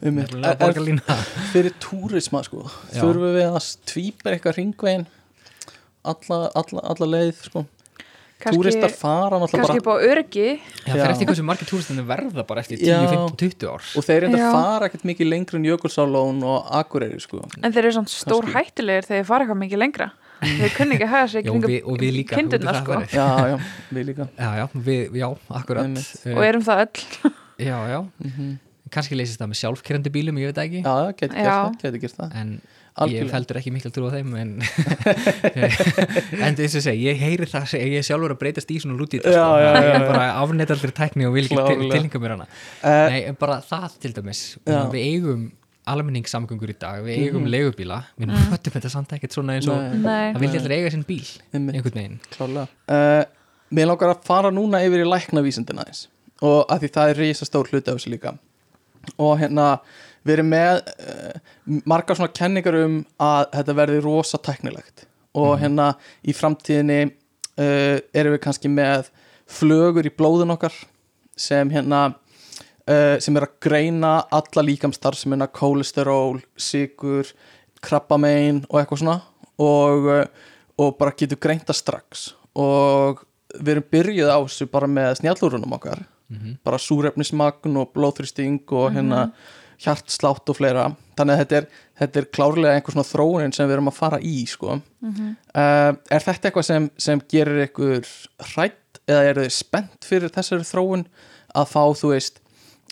[0.01, 0.31] Einmitt.
[0.31, 1.01] nefnilega En- en- borgarlína
[1.53, 5.07] fyrir túrisma sko þurfum við að tvípa eitthvað ringvegin
[6.05, 7.65] alla, alla, alla leið sko
[8.43, 10.47] túristar fara náttúrulega kannski bara upp á örgi
[10.85, 12.99] Já, það er eftir hversu margir túristinu verða bara eftir 10, Já.
[13.09, 13.87] 15, 20 ár.
[13.97, 17.41] Og þeir reynda að fara ekkert mikið lengur en Jökulsálón og Akureyri sko.
[17.61, 20.09] En þeir eru svona stór hættulegir þegar þeir fara eitthvað mikið lengra.
[20.37, 22.93] Þeir kunni ekki að hafa í kindurnar það sko.
[22.93, 23.17] Farið.
[23.17, 23.57] já, já,
[23.97, 24.29] við líka.
[24.37, 25.27] Já, já, við, já,
[25.59, 26.01] akkurat.
[26.21, 27.33] Eh, og erum það öll.
[27.57, 27.99] Já, já,
[28.93, 30.81] kannski leysist það með sjálfkerrandi bílum, ég veit það ekki.
[30.85, 33.31] Já, já, geti gert það, geti en ég algjörlega.
[33.35, 34.51] feldur ekki mikil trú á þeim en
[36.47, 39.19] en þess að segja, ég heyri það ég er sjálfur að breytast í svona lúti
[39.21, 41.93] Já, já, já, ég er bara afnetaldri tækni og vil ekki til, Klárlega.
[41.93, 42.47] tilhinga mér hana.
[42.81, 44.41] Uh, Nei, bara það til dæmis.
[44.65, 44.79] Já.
[44.93, 45.45] við eigum
[45.87, 47.51] almenningssamgöngur í dag við eigum Mhm.
[47.53, 48.35] leigubíla við Mm.
[48.35, 52.19] höfum þetta samt ekkert svona eins og það vilja allir eiga sinn bíl einhvern veginn.
[52.89, 53.23] Uh,
[53.71, 55.83] Mér langar að fara núna yfir í læknavísindina
[56.41, 58.37] og að því það er risastór hluti af þessu líka.
[59.19, 59.79] Og hérna
[60.27, 65.05] við erum með uh, margar svona kenningar um að þetta verði rosa tæknilegt.
[65.37, 65.61] Og Mhm.
[65.63, 65.87] hérna
[66.27, 69.09] í framtíðinni uh, erum við kannski með
[69.47, 70.73] flögur í blóðun okkar
[71.37, 72.01] sem hérna
[72.89, 77.29] uh, sem er að greina alla líkamstarfsemina kólesteról, sigur
[77.81, 79.21] krabbamein og eitthvað svona.
[79.61, 80.25] Og, uh,
[80.77, 82.31] og bara getur greinta strax.
[82.57, 83.23] Og
[83.57, 86.05] við erum byrjuð á þessu bara með snjallúrunum okkar.
[86.27, 86.57] Mhm.
[86.61, 89.31] bara súrefnismagn og blóðþrýsting og hérna
[89.81, 90.87] hjartslátt og fleira
[91.17, 91.67] þannig að þetta er,
[92.01, 94.79] þetta er klárlega einhver svona þróunin sem við erum að fara í sko.
[95.05, 95.31] Mhm.
[95.53, 98.09] uh, er þetta eitthvað sem, sem gerir ykkur
[98.53, 101.07] hrætt eða eru þið spennt fyrir þessari þróun
[101.57, 102.41] að fá þú veist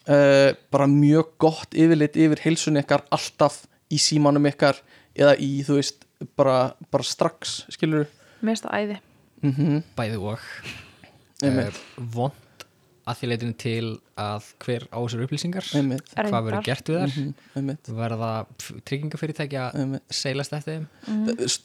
[0.10, 4.80] uh, bara mjög gott yfirlit yfir heilsun ykkar alltaf í símanum ykkar
[5.16, 8.08] eða í þú veist bara, bara strax skilur
[8.40, 8.98] finnst það æði
[9.42, 9.84] mm -hmm.
[9.98, 10.40] bæði og
[11.44, 12.45] uh, vond
[13.06, 13.88] að því leitinu til
[14.18, 17.18] að hver á þessar upplýsingar einmitt, hvað verður gert við þær.
[17.22, 18.30] Mm einmitt, verða
[19.78, 20.06] einmitt.
[20.10, 20.88] seilast eftir þeim?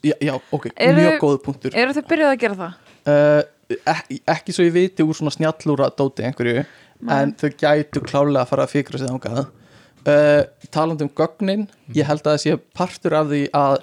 [0.05, 1.77] Já, já, ok, Eru- mjög góð punktur.
[1.81, 2.75] Eru þau byrjuð að gera það?
[3.15, 6.67] uh, ekki, ekki svo ég viti úr svona snjallúra dóti einhverju
[7.09, 9.47] en þau gætu klálega að fara að fikra sig þangað.
[10.01, 13.79] Uh, talandi um gögnin ég held að það sé partur af því að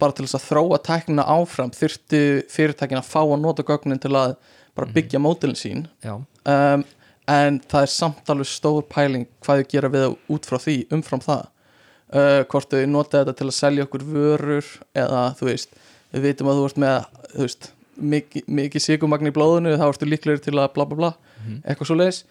[0.00, 2.18] bara til þess að þróa tæknina áfram þurftu
[2.52, 4.34] fyrirtækin að fá að nota gögnin til að
[4.76, 5.86] bara byggja mótilin sín.
[6.04, 6.84] Já, um,
[7.26, 10.04] en það er samt alveg stór pæling hvað þau gera við
[10.36, 14.68] út frá því umfram það uh, hvort þau nota þetta til að selja okkur vörur
[14.94, 15.74] eða þú veist,
[16.14, 20.06] við vitum að þú ert með þú veist, mikið, mikið sigumagn í blóðinu þá ertu
[20.10, 21.12] líklegir til að bla bla bla
[21.46, 21.58] Mhm.
[21.68, 22.22] eitthvað svo leiðis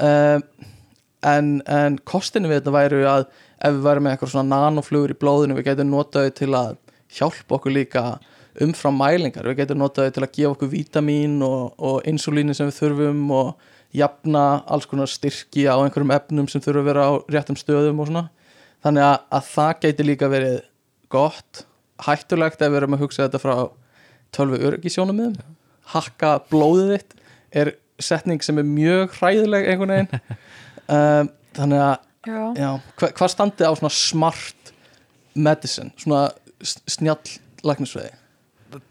[0.00, 0.42] um,
[1.28, 3.24] en, en kostinu við þetta væru að
[3.62, 6.76] ef við værum með eitthvað svona nanoflugur í blóðinu við getum notaði til að
[7.12, 8.04] hjálpa okkur líka
[8.60, 9.46] umfram mælingar.
[9.48, 13.70] Við getum notaði til að gefa okkur vítamín og, og insulíni sem við þurfum og
[13.96, 18.10] jafna alls konar styrki á einhverjum efnum sem þurfa að vera á réttum stöðum og
[18.10, 18.26] svona.
[18.84, 20.60] Þannig að, að það geti líka verið
[21.12, 21.64] gott
[22.02, 23.56] hættulegt ef við erum að hugsa þetta frá
[24.34, 25.36] tölvu öryggisjónum
[25.92, 27.18] hakka blóðið þitt
[27.62, 30.40] er setning sem er mjög hræðileg einhvern veginn.
[30.88, 32.68] Um, þannig að Já, já,
[33.00, 34.68] hva, hvað standið á svona smart
[35.34, 36.28] medicine svona
[36.62, 37.32] snjall
[37.66, 38.12] læknisfræði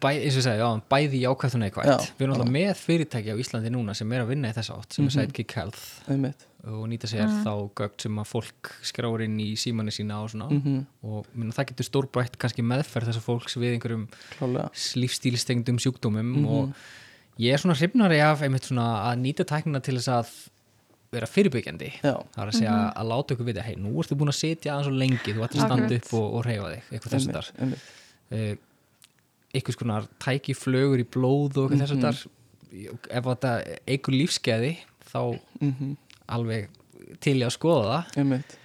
[0.01, 2.71] Bæ, eins og ég segi, já, bæði jákvæmt og neikvægt Já, við erum alltaf með
[2.81, 5.09] fyrirtæki á Íslandi núna sem er að vinna í þess átt sem Mhm.
[5.09, 5.81] er Sidekick Health.
[6.09, 6.45] Einmitt.
[6.63, 7.43] Og nýta sér Mm.
[7.43, 10.49] þá gögt sem að fólk skráir inn í símanni sína og svona.
[10.51, 14.07] Mm og minna, það getur stórbætt kannski meðferð þessar fólks við einhverjum
[14.95, 16.45] lífstílstengdum sjúkdómum Mhm.
[16.45, 16.73] og
[17.39, 20.49] ég er svona hrifnari af einmitt svona að nýta tæknina til þess að
[21.11, 21.91] vera fyrirbyggjandi.
[22.03, 24.71] Já, það er að segja að láta ykkur vita hei, nú ertu búin að sitja
[24.77, 27.51] aðeins og lengi þú ætti að standa upp og, og reyfa þig eitthvað þess að
[27.59, 28.59] einmitt,
[29.53, 29.61] einmitt.
[29.61, 32.25] ykkur skonar tæki flögur í blóð og eitthvað þess
[32.71, 32.97] Mhm.
[33.01, 34.77] að ef þetta eigur lífskeiði
[35.11, 35.97] þá Mm
[36.31, 36.69] alveg
[37.19, 38.17] til ég að skoða það.
[38.21, 38.57] Einmitt.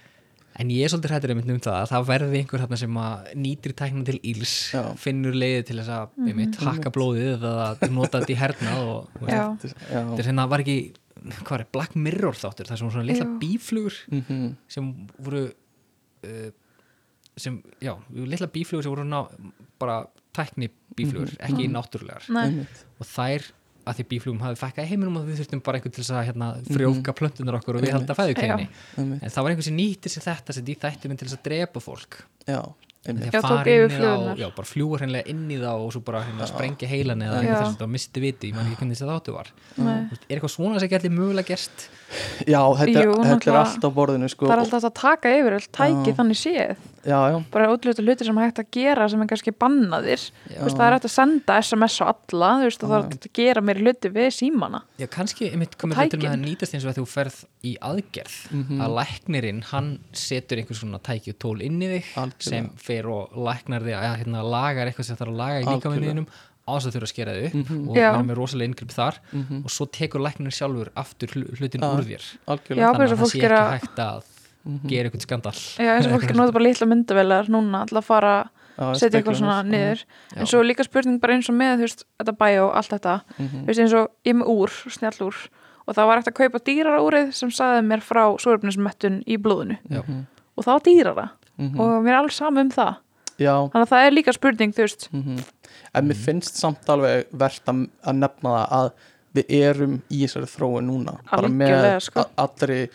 [0.57, 3.33] En ég er svolítið hrættur einmitt um það að það verði einhver þarna sem að
[3.35, 4.95] nýtir tækna til íls Já.
[4.97, 10.17] finnur leiði til þess að einmitt, hakka blóðið eða nota þetta í hernað og þetta
[10.17, 10.77] er hérna var ekki
[11.43, 12.65] hvað er, Black Mirror þáttur?
[12.65, 15.43] Það er svona, svona litla bíflugur mm sem voru
[16.23, 16.49] uh,
[17.37, 19.27] sem, já, litla bíflugur sem voru ná,
[19.77, 22.27] bara tækni bíflugur, ekki náttúrulegar.
[22.33, 22.65] Nei,
[23.01, 23.49] og þær
[23.87, 26.49] að því bíflugum hafi fækkað í heiminum og við þurftum bara einhvern til að hérna,
[26.67, 30.25] frjóka plöntunar okkur og við halda fæðukeginni einmitt, en það var einhvern sem nýttir sér
[30.27, 32.19] þetta sem í þættinu til þess að drepa fólk.
[32.47, 32.59] Já,
[33.07, 34.39] því að Já, flugurnar.
[34.41, 37.69] já, bara fljúa hreinlega inn í þá og svo bara hérna, sprengja heilan eða þess
[37.69, 39.51] að það misti viti, ég man ekki hvernig þetta þáttu var.
[39.77, 39.93] Nei.
[40.27, 41.87] Er eitthvað svona sem gæti mögulega gerst?
[42.43, 45.33] Já, þetta, Jú, er, þetta er allt á borðinu sko, Það er alltaf að taka
[45.37, 46.17] yfir tæki Já.
[46.19, 50.23] þannig séð já, já, bara útlötu hlutir sem hægt að gera sem er kannski bannaðir
[50.47, 53.27] veist, það er hægt að senda SMS á alla þú veist, og það er hægt
[53.29, 56.73] að gera meiri hluti við símana Já, kannski, einmitt komið Og þetta með að nýtast
[56.77, 58.81] eins og að þú ferð í aðgerð Mhm.
[58.81, 62.49] að læknirinn, hann setur einhver svona tæki og tól inn í þig Algjörlega.
[62.49, 65.77] sem fer og læknar þig að hérna, lagar eitthvað sem þarf að laga í Algjörlega.
[65.77, 66.27] líkaminninum
[66.67, 67.89] á þess að þurfa að skera þig upp Mhm.
[67.89, 68.11] og Já.
[68.11, 69.63] vera með rosalega inngrip þar Mhm.
[69.63, 73.07] og svo tekur læknirinn sjálfur aftur hlu- hlutin úr þér algjörlega Já, bara þannig og
[73.07, 74.23] að það fólk sé ekki hægt að
[74.67, 74.87] Mhm.
[74.91, 78.07] gera eitthvað skandal Já, eins og fólk er nota bara litla myndavelar núna alltaf að
[78.11, 80.37] fara Já, setja eitthvað svona niður Já.
[80.41, 83.21] en svo líka spurning bara eins og með þú veist, þetta bæ og allt þetta
[83.39, 83.63] Mhm.
[83.63, 85.35] þú veist eins og ég með úr, snjallúr
[85.87, 89.77] og það var eftir að kaupa dýrara úrið sem saði mér frá súrefnismettun í blóðinu
[89.89, 90.03] Já.
[90.03, 90.25] Mhm.
[90.57, 91.79] og það var dýrara Mhm.
[91.79, 92.95] og mér er alls sama um það
[93.39, 95.39] já þannig að það er líka spurning, þú veist mm
[95.95, 98.91] en mér finnst samt alveg verðt að, að nefna það að
[99.35, 102.25] við erum í þessari þróun núna bara með Algjörlega, sko.
[102.37, 102.89] allri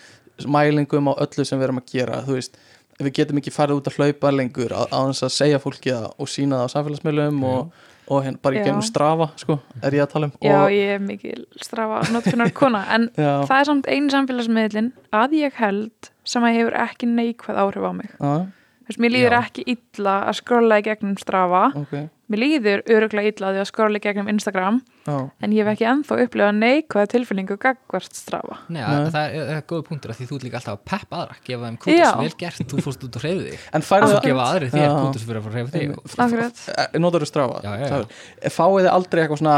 [0.51, 2.21] mælingum á öllu sem við erum að gera.
[2.27, 2.59] Þú veist,
[3.01, 6.31] við getum ekki farið út að hlaupa lengur á, þess að segja fólki það og
[6.31, 8.65] sína það á samfélagsmiðlum og, og hérna, bara í Já.
[8.69, 10.35] gennum strafa sko, er ég að tala um.
[10.39, 14.91] Já, og, ég er mikil strafa notkunar kona en já, það er samt einu samfélagsmiðlin
[15.23, 18.13] að ég held sem að hefur ekki neikvæð áhrif á mig.
[18.19, 18.35] Já,
[18.83, 19.41] Þú veist, mér líður Já.
[19.47, 21.93] ekki illa að skrolla í gegnum strafa ok
[22.33, 23.61] mér líður öruglega illa að
[23.97, 28.81] í gegnum Instagram já, en ég hef ekki ennþá upplifað neikvæða tilfinningu gagvart strafa Nei,
[28.81, 28.87] Nei.
[28.89, 31.39] að, það er, er góð punktur að því þú ert líka alltaf að peppa aðra
[31.47, 33.67] gefa þeim kútur sem vel gert, þú fórst út og hreyfði þig.
[33.73, 37.01] En það gefa aðri þér kútur sem fyrir að fara að hreyfa þig.
[37.03, 37.91] Notar þú strafa Já, já, já.
[37.93, 39.57] Sagði- fáið þið aldrei eitthvað svona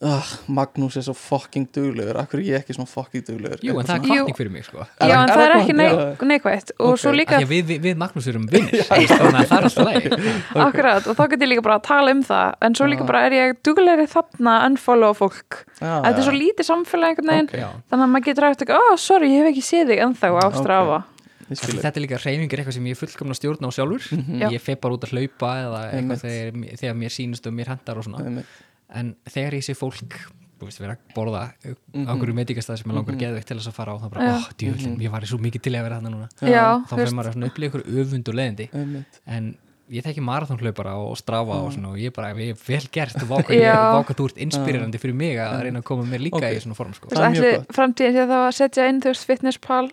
[0.00, 3.86] uh, Magnús er svo fucking duglegur akkur er ég ekki svona fucking duglegur Jú, en
[3.88, 4.84] það er kvartning fyrir mig sko.
[5.00, 5.80] Er Já, það- en er það er ekki gott?
[5.82, 7.00] neik neikvætt og Ok.
[7.02, 10.12] svo Af líka við, við, við Magnús erum vinnir þannig að það er alltaf lægi
[10.68, 13.24] Akkurat, og þá get ég líka bara að tala um það en svo líka bara
[13.26, 17.48] er ég duglegri þarna að unfollow fólk Já, þetta er svo lítið samfélag einhvern veginn
[17.52, 17.58] Ok.
[17.58, 17.68] Já.
[17.90, 20.46] þannig að maður getur rætt ekki, oh sorry, ég hef ekki séð þig ennþá á
[20.46, 20.58] Ok.
[20.62, 21.00] strafa
[21.48, 21.80] Ég skil þig.
[21.80, 24.02] Þetta er líka reyfingur eitthvað sem ég er fullkomna stjórn á sjálfur
[24.36, 24.48] Já.
[24.52, 27.96] Ég feg bara út að hlaupa eða eitthvað þegar, þegar mér sýnist og mér hendar
[27.96, 28.50] og svona Einmitt.
[28.94, 30.18] En þegar ég sé fólk
[30.58, 31.76] þú veist, vera að borða mm Mhm.
[31.94, 32.06] -hmm.
[32.08, 34.34] á einhverju meitingastæð sem er langar geðveikt til þess að fara á það bara, Já.
[34.38, 37.14] ó, djúvöldin, ég var svo mikið til í að vera þarna núna Já, þá fyrir
[37.14, 38.68] maður svona upplýða ykkur öfund og leðindi
[39.26, 39.56] en
[39.90, 43.28] ég þekki marathonhlaupara og strafa og svona og ég bara, ég er vel gert og
[43.28, 46.42] þú ert inspirerandi fyrir mig að reyna að koma mér líka Ok.
[46.44, 47.08] í svona form sko.
[47.08, 47.76] þú Það er veist, mjög ætli gott.
[47.76, 49.90] framtíðin sé þá að setja inn þú veist fitnesspal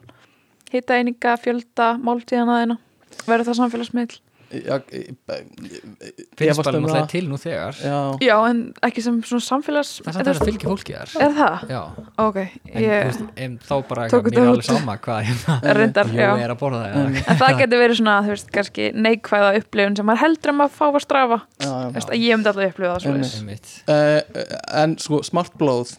[0.71, 2.77] hita eininga, fjölda, máltíðana þeina
[3.27, 5.23] verður það samfélagsmiðl finnst
[6.63, 7.07] bara um náttúrulega það.
[7.11, 10.67] til nú þegar Já, Já, en ekki sem svona samfélags það er samt að fylgja
[10.71, 11.55] fólki þar Er það?
[11.73, 11.81] Já,
[12.25, 15.53] Ok, en þú ég, veist, en þá bara Tók mér er alveg sama hvað hérna
[16.05, 18.83] Jó já er að borða það eða- En það getur verið svona, þú veist, kannski
[18.95, 21.69] neikvæða upplifun sem maður heldur um að fá að strafa já, já.
[21.85, 23.03] Þú veist, að ég myndi alltaf upplifa það.
[23.85, 24.21] Uh,
[24.83, 25.89] en sko smart blóð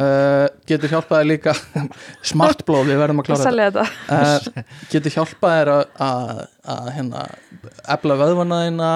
[0.00, 1.54] uh, getur hjálpaði líka.
[2.30, 3.86] Smart blóð, við verðum að klára þetta.
[4.10, 6.42] uh, getur hjálpaði þér að, að,
[6.74, 7.24] að hérna,
[7.94, 8.90] efla vöðvanaðina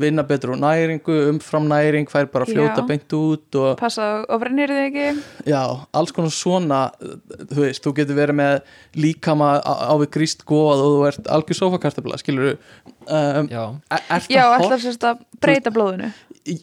[0.00, 2.86] vinna betur úr næringu umfram næring, fær bara fljóta Já.
[2.88, 5.26] beint út og Passa og brennir þig ekki?
[5.50, 5.62] Já,
[5.96, 8.56] alls konar svona þú veist, þú getur verið með
[9.00, 14.28] líkama á, við gríst góð og þú ert algjör sofakartabla, skilur um, Já, er, er
[14.32, 16.10] Já, ætlar sérst að breyta blóðinu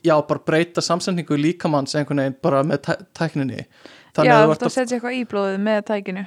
[0.05, 3.63] já, bara breyta samsendingu líkamanns einhvern veginn bara með tæ tækninni.
[3.63, 6.25] Já, þannig að þú setja eitthvað í blóðið með tækinu.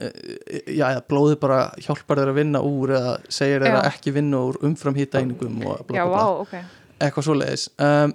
[0.00, 3.74] Já, eða blóðið bara hjálpar þér að vinna úr eða segir Já.
[3.74, 5.58] að ekki vinna úr umfram hýtaeiningum
[5.92, 6.54] Já, vá, ok.
[7.00, 7.66] Eitthvað svoleiðis.
[7.82, 8.14] Um,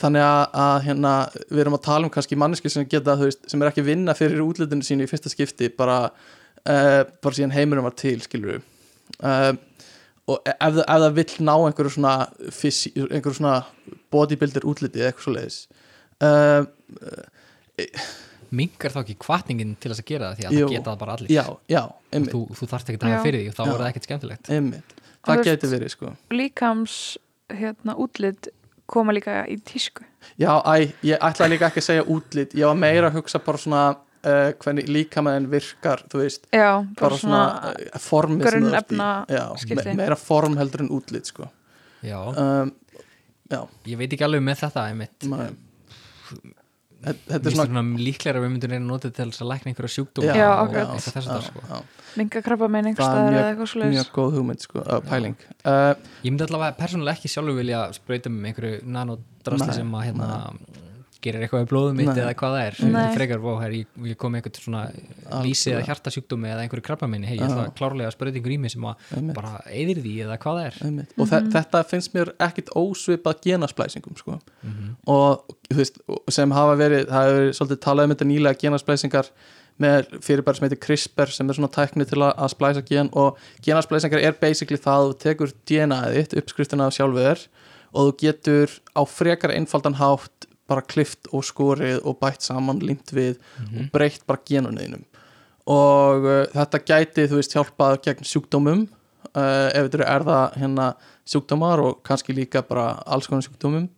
[0.00, 1.12] þannig að, að hérna,
[1.50, 4.14] við erum að tala um kannski manneski sem geta, þú veist, sem er ekki vinna
[4.16, 5.98] fyrir útlitinu sínu í fyrsta skipti bara,
[6.62, 8.62] uh, bara síðan heimurum var til skilur
[9.20, 9.60] um,
[10.26, 12.14] og ef, það- ef það vill ná einhverju svona,
[12.50, 13.56] fysi, einhverju svona
[14.10, 15.58] bodybuilder útliti eða eitthvað svoleiðis
[16.26, 16.66] um,
[18.56, 20.66] mingar þá ekki kvartningin til þess að gera það því að Jú.
[20.66, 21.30] það geta það bara allir?
[21.34, 21.82] já, já,
[22.30, 23.70] þú, þú þarft ekki að hafa fyrir því og þá Já.
[23.72, 24.50] er það ekkert skemmtilegt.
[24.56, 24.94] Einmitt.
[25.26, 26.12] Það geti verið sko.
[26.30, 26.94] Líkams,
[27.50, 28.48] hérna, útlit
[28.86, 30.04] koma líka í tísku.
[30.38, 32.54] Já, æ, ég ætlaði líka ekki að segja útlit.
[32.54, 33.82] Ég var meira að hugsa bara svona
[34.26, 38.98] uh, hvernig líkamæðin virkar þú veist, Já, bara svona, uh, formið sem þú ert í.
[39.36, 39.44] Já,
[39.86, 41.48] me meira form heldur en útlit sko.
[42.06, 42.74] Já, um,
[43.46, 44.88] Já, ég veit ekki alveg með þetta
[47.06, 49.70] Þetta er svona svona líklega að við myndum reyna að nota til þess að lækna
[49.70, 50.94] einhverja sjúkdóma Já, og akkurat.
[50.96, 51.62] eitthvað þess að sko.
[51.68, 51.76] já,
[52.16, 55.36] minga krabba með er einhverstaðar eða eitthvað svo mjög góð hugmynd sko, uh, pæling.
[55.60, 55.92] Uh,
[56.24, 60.30] Ég myndi allavega persónulega ekki sjálfur vilja sprauta með einhverju nanodrasli sem að hérna
[61.24, 63.14] gerir eitthvað í blóðum mitt eða hvað það er Nei.
[63.16, 64.82] frekar vó, her, ég, ég kom einhvern svona
[65.44, 67.72] lísi eða hjartasjúkdómi eða einhverju krabba minni hei, ég ætla Já.
[67.78, 69.36] klárlega að sprauta einhver í mig sem að Einmitt.
[69.38, 71.12] bara eyðir því eða hvað það er einmitt.
[71.16, 74.38] og þe þetta finnst mér ekkit ósvipað genasplæsingum sko.
[74.62, 74.96] Mhm.
[75.06, 76.00] og þú veist,
[76.30, 79.30] sem hafa verið það hefur verið svolítið talað um þetta nýlega genasplæsingar
[79.76, 83.36] með fyrirbæri sem heitir CRISPR sem er svona tækni til að, að splæsa gen og
[83.66, 87.42] genasplæsingar er basically það að þú tekur DNA-ið þitt, uppskriftina af sjálfur þér
[87.92, 93.12] og þú getur á frekar einfaldan hátt bara klift og skorið og bætt saman límt
[93.14, 93.84] við Mhm.
[93.86, 95.04] og breytt bara genunniðinum
[95.66, 98.84] og uh, þetta gæti þú veist hjálpað gegn sjúkdómum.
[99.34, 100.84] Uh, ef þetta eru erða hérna
[101.26, 103.88] sjúkdómar og kannski líka bara alls konar sjúkdómum.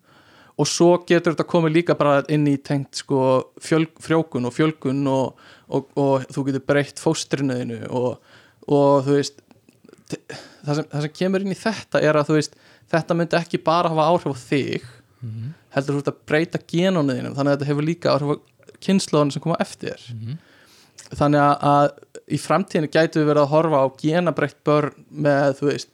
[0.58, 3.20] Og svo getur þetta komið líka bara inn í tengt sko
[3.60, 5.36] fjöl, frjókun og fjölgun og,
[5.68, 8.16] og, og þú getur breytt fóstrinuðinu og,
[8.66, 9.44] og þú veist
[10.64, 12.56] það sem, það sem kemur inn í þetta er að þú veist
[12.90, 14.88] þetta myndi ekki bara hafa áhrif á þig
[15.22, 15.54] Mhm.
[15.74, 18.36] heldur þú ert að breyta genónuðinum þannig að þetta hefur líka áhrif á
[18.80, 20.38] kynnslóðan sem koma eftir þér Mhm.
[21.18, 21.90] þannig að,
[22.28, 25.88] í framtíðinu gætu við verið að horfa á genabreytt börn með þú veist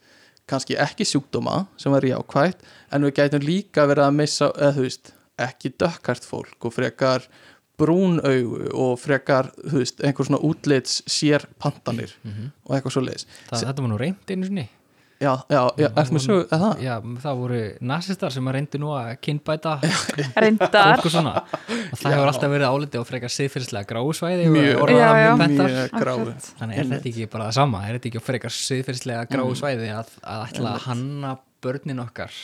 [0.47, 2.61] kannski ekki sjúkdóma sem var jákvætt
[2.93, 7.23] en við gætum líka verið að missa eða þú veist, ekki dökkart fólk og frekar
[7.79, 12.53] brún augu og frekar, þú veist, einhver svona útlits sér pantanir Mhm.
[12.67, 14.69] og eitthvað svo leiðis þetta var nú reynd einu sinni
[15.22, 16.81] Já, já, já, ertu með sögu, eða það?
[16.85, 17.59] Já, það voru
[17.90, 19.74] nasistar sem að reyndu nú að kynbæta
[20.42, 21.00] reyndar.
[21.05, 22.09] það Já.
[22.11, 24.83] hefur alltaf verið áliti og frekar siðfyrslega gráusvæði Mjög.
[24.90, 26.27] mjög gráu.
[26.59, 29.55] Þannig er þetta ekki bara það sama, er þetta ekki frekar siðfyrslega Mm.
[29.62, 31.33] svæði að, að ætla að hanna
[31.64, 32.35] börnin okkar?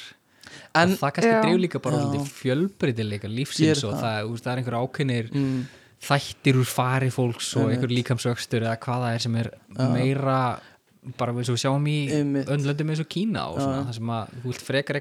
[0.75, 2.01] En, það kannski drif líka bara
[2.41, 4.01] fjölbreytileika lífsins og það.
[4.41, 5.61] það, er einhver ákveðnir mm,
[6.07, 9.51] þættir úr fari fólks og einhver líkamsvöxtur eða hvað það er sem er
[9.93, 10.39] meira
[11.19, 11.99] bara eins og við sjáum í
[12.45, 15.01] öndlöndum eins og Kína og svona, það sem að þú vilt frekar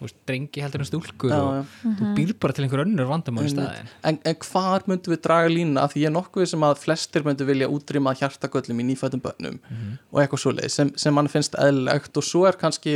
[0.00, 1.90] veist, drengi heldur en stúlkur já, og já.
[1.98, 3.66] þú býr bara til einhver önnur vandamál í Einmitt.
[3.66, 6.78] staðin En, en hvar myndum við draga lína af því ég er nokkuð sem að
[6.80, 9.90] flestir myndum vilja útrýma hjartagöllum í nýfættum bönnum Mhm.
[10.10, 12.16] og eitthvað svoleið sem, sem mann finnst eðlilegt.
[12.16, 12.94] Og svo er kannski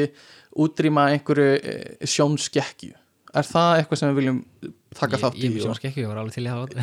[0.56, 2.94] útrýma einhverju e, sjónskekkju.
[3.34, 4.40] Er það eitthvað sem við viljum
[4.94, 6.74] taka þátt í ég og, sjónskekki, ég var alveg til í það.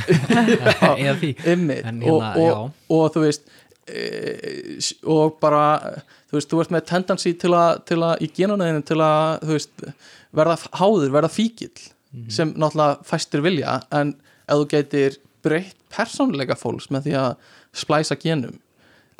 [1.01, 1.33] Eða því.
[1.49, 3.49] En og, hérna, og, og, þú veist
[5.06, 5.63] og bara
[6.32, 9.56] þú veist, þú ert með tendency til að, til að í genunæðinu til að þú
[9.58, 9.86] veist,
[10.38, 11.73] verða háður, verða fíkil
[12.12, 12.27] Mhm.
[12.30, 14.10] sem náttúrulega fæstir vilja en
[14.43, 17.36] ef þú geitir breytt persónleika fólks með því að
[17.71, 18.58] splæsa genum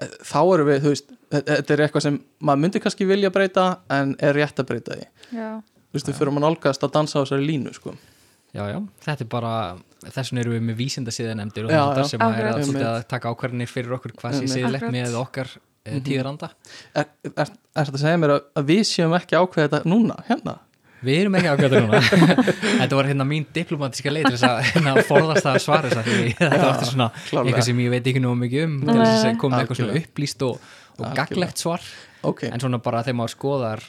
[0.01, 3.31] eh, þá erum við, þú veist þe- þetta er eitthvað sem maður myndi kannski vilja
[3.31, 5.07] breyta en er rétt að breyta því
[5.39, 7.95] já, þú veist, við fyrir að nálgast að dansa á þessari línu sko.
[8.53, 9.55] já, já, þetta er bara
[10.09, 13.93] þessum erum við með vísindasiðanemndir og þetta sem að er að, að taka ákvarðanir fyrir
[13.97, 14.91] okkur hvað sé Akkurat.
[14.97, 16.01] með okkar mm Mhm.
[16.05, 16.47] tíðaranda.
[16.93, 20.17] Er, er, er þetta að segja mér að, að við séum ekki ákveða þetta núna,
[20.27, 20.53] hérna?
[21.01, 22.01] Við erum ekki ákvæða núna.
[22.83, 25.97] Þetta var hérna mín diplomatíska leið til þess að hérna, forðast það að svara þess
[26.03, 27.41] að því þetta var svona klárlega.
[27.49, 30.45] eitthvað sem ég veit ekki nú mikið um til þess að koma eitthvað svona upplýst
[30.45, 30.69] og,
[31.01, 31.89] og gaglegt svar.
[32.29, 33.83] Ok, en svona bara þegar maður skoðar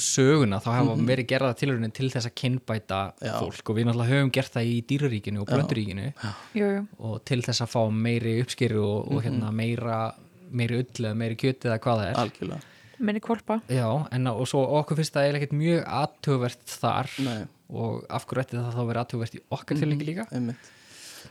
[0.00, 1.06] söguna þá hafa Mhm.
[1.08, 3.38] verið gerða tilhörinu til þess að kynbæta Já.
[3.40, 3.70] fólk.
[3.70, 5.54] Og við náttúrulega höfum gert það í dýraríkinu og Já.
[5.56, 6.12] blönduríkinu
[6.54, 6.86] jú, jú.
[7.00, 9.16] Og til þess að fá meiri uppskeru og, Mhm.
[9.16, 10.14] og hérna meira
[10.52, 12.14] meiri ull eða meiri kjöti eða hvað það er.
[12.14, 12.60] Algjörlega.
[13.00, 17.10] Minni kvolpa Já, en og svo okkur finnst það eiginlega mjög aðtugvert þar.
[17.24, 17.44] Nei.
[17.74, 20.26] og af hverju ætti það þá að vera aðtugvert í okkar tilhengi líka?
[20.30, 20.56] Einmitt.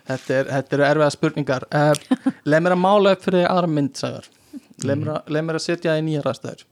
[0.10, 1.64] Þetta, er, þetta eru erfiða spurningar.
[1.72, 1.94] Uh,
[2.46, 3.96] Leð mér að mála upp fyrir aðra mynd
[4.84, 6.64] leið mér að setja í nýja ræðstæður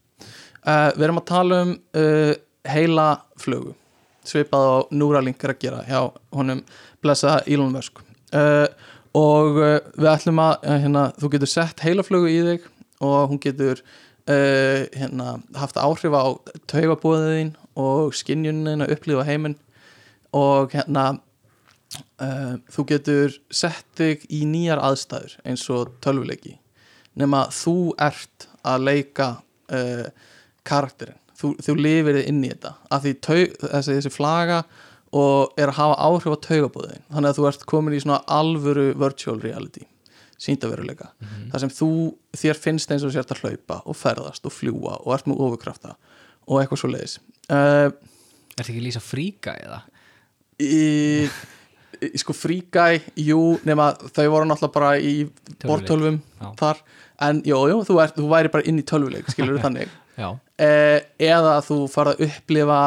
[0.66, 2.34] uh, Við erum að tala um uh,
[2.70, 3.08] heila
[3.42, 3.76] flugu
[4.28, 6.02] svipað á Núralink er að gera hjá
[6.38, 6.60] honum
[7.02, 8.04] blessa Elon Musk.
[8.30, 8.68] Uh,
[9.18, 12.68] og við ætlum að hérna, þú getur sett heila flugu í þig
[13.04, 13.82] og hún getur
[14.30, 16.32] hérna, haft áhrif á
[16.70, 19.58] taugabóðin og skinjunin að upplifa heiminn.
[20.32, 21.18] Og hérna
[22.72, 26.56] þú getur sett þig í nýjar aðstæður eins og tölvuleiki.
[27.20, 29.30] Nema þú ert að leika
[29.74, 30.08] uh,
[30.68, 31.20] karakterinn.
[31.42, 32.74] Þú, þú lifir þig inn í þetta.
[32.94, 34.60] Af því taug, þessi, þessi flaga
[35.12, 38.86] og er að hafa áhrif á taugabóðin þannig að þú ert komin í svona alvöru
[39.00, 39.84] virtual reality
[40.42, 41.10] síndaveruleika
[41.52, 41.90] þar sem þú,
[42.38, 45.98] þér finnst eins og sért að hlaupa og ferðast og fljúa og ert með ofurkrafta
[46.48, 47.18] og eitthvað svo leiðis
[47.52, 49.82] uh, Er þetta ekki lýsa fríka eða?
[50.62, 51.28] í,
[52.02, 52.34] í sko
[52.72, 55.14] Guy, jú, nema þau voru náttúrulega bara í
[55.66, 56.22] bortölvum
[56.60, 56.82] þar,
[57.28, 59.92] en jú, jú, þú, er, þú væri bara inn í tölvuleik, skilur þú þannig.
[60.20, 60.28] Já,
[60.62, 62.82] eh, eða þú farið að upplifa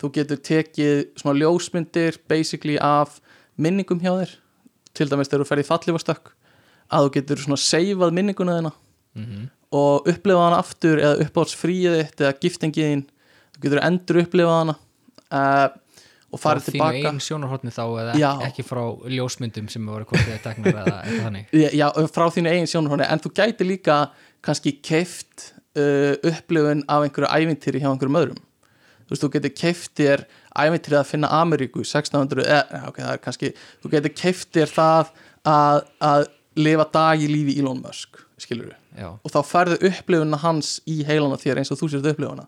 [0.00, 3.18] þú getur tekið svona ljósmyndir basically af
[3.56, 4.38] minningum hjá þér.
[4.94, 6.32] Til dæmis þegar þú ferð í fallífastökk
[6.94, 8.74] að þú getur svona seifað minninguna þina
[9.18, 13.06] mm og upplifað hana aftur eða uppáhalds fríið þitt eða giftingið þín.
[13.54, 14.74] Þú getur endur upplifað hana
[15.34, 15.64] uh,
[16.34, 17.10] og farið þínu tilbaka.
[17.10, 18.28] einn sjónarhóttni þá eða Já.
[18.48, 21.56] ekki frá ljósmyndum sem voru komið að teknar eða eitthvað þannig?
[21.80, 23.98] Já, frá þínu eigin sjónarhóni en þú gæti líka
[24.44, 28.42] kannski keift uh, upplifun af einhverju ævintýri hjá einhverjum öðrum.
[29.04, 30.24] Þú veist, þú getur keift þér
[30.64, 33.52] ævintýri að finna Ameríku 1600, eða, ok, það er kannski
[33.82, 35.12] þú getur keift þér það
[35.44, 40.76] að, að lifa dag í lífi Elon Musk skilur við, og þá færðu upplifuna hans
[40.90, 42.46] í heilana þér eins og þú sért upplifuna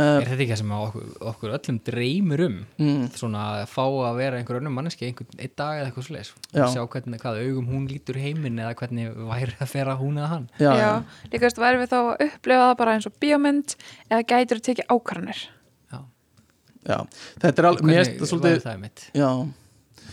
[0.00, 2.54] er þetta ekki það sem okkur, okkur öllum dreymir um?
[2.80, 6.30] Mm, svona að fá að vera einhver önnum manneski einhvern einn dag eða eitthvað svoleiðis.
[6.56, 6.64] Já.
[6.72, 10.46] sjá hvernig, hvað augum hún lítur heiminn eða hvernig væri að fera hún eða hann.
[10.56, 10.92] Já, já, já,
[11.34, 13.74] líka veist, væri við þá að upplifa það bara eins og bíómynd
[14.08, 15.42] eða gætur að tekið ákvarðanir?
[15.92, 16.00] Já,
[16.88, 16.98] já.
[17.44, 19.28] þetta er alveg, mér væri svolítið það mitt já,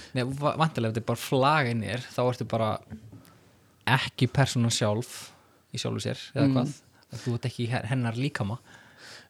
[0.10, 2.70] Nei, va- vantilega ef þetta er bara flag inn í þér þá ertu bara
[3.90, 5.30] ekki persóna sjálf
[5.74, 6.54] í sjálfu sér eða Mm.
[6.56, 6.74] hvað,
[7.14, 8.58] að þú ert ekki hennar líkama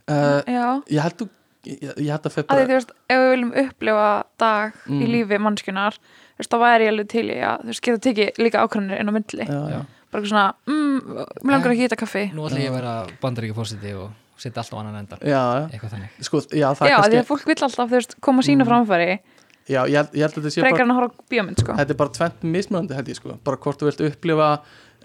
[0.10, 1.28] uh, ég held þú
[1.70, 5.10] ég, held að því bara þú veist ef við viljum upplifa dag í Mm.
[5.14, 8.40] lífi mannskunar þú veist, þá væri ég alveg til í að þú veist, geta tekið
[8.46, 9.82] líka ákvarðanir inn á myndli já, já.
[10.10, 11.00] bara eitthvað svona, mm,
[11.44, 12.24] mér langar ekki að hita kaffi.
[12.34, 15.20] nú ætla ég að vera bandaríkja fórseti og setja allt á annan endan.
[15.20, 16.12] Já, eitthvað þannig.
[16.24, 19.20] Sko, já, það Já, er því kannski að fólk vill alltaf, veist, koma sínu framfæri
[19.70, 20.70] já, ég, held- ég held að þetta sé bara
[21.60, 21.74] sko.
[21.76, 23.36] Þetta er bara tvent mismunandi held ég sko.
[23.44, 24.48] Bara hvort þú vilt upplifa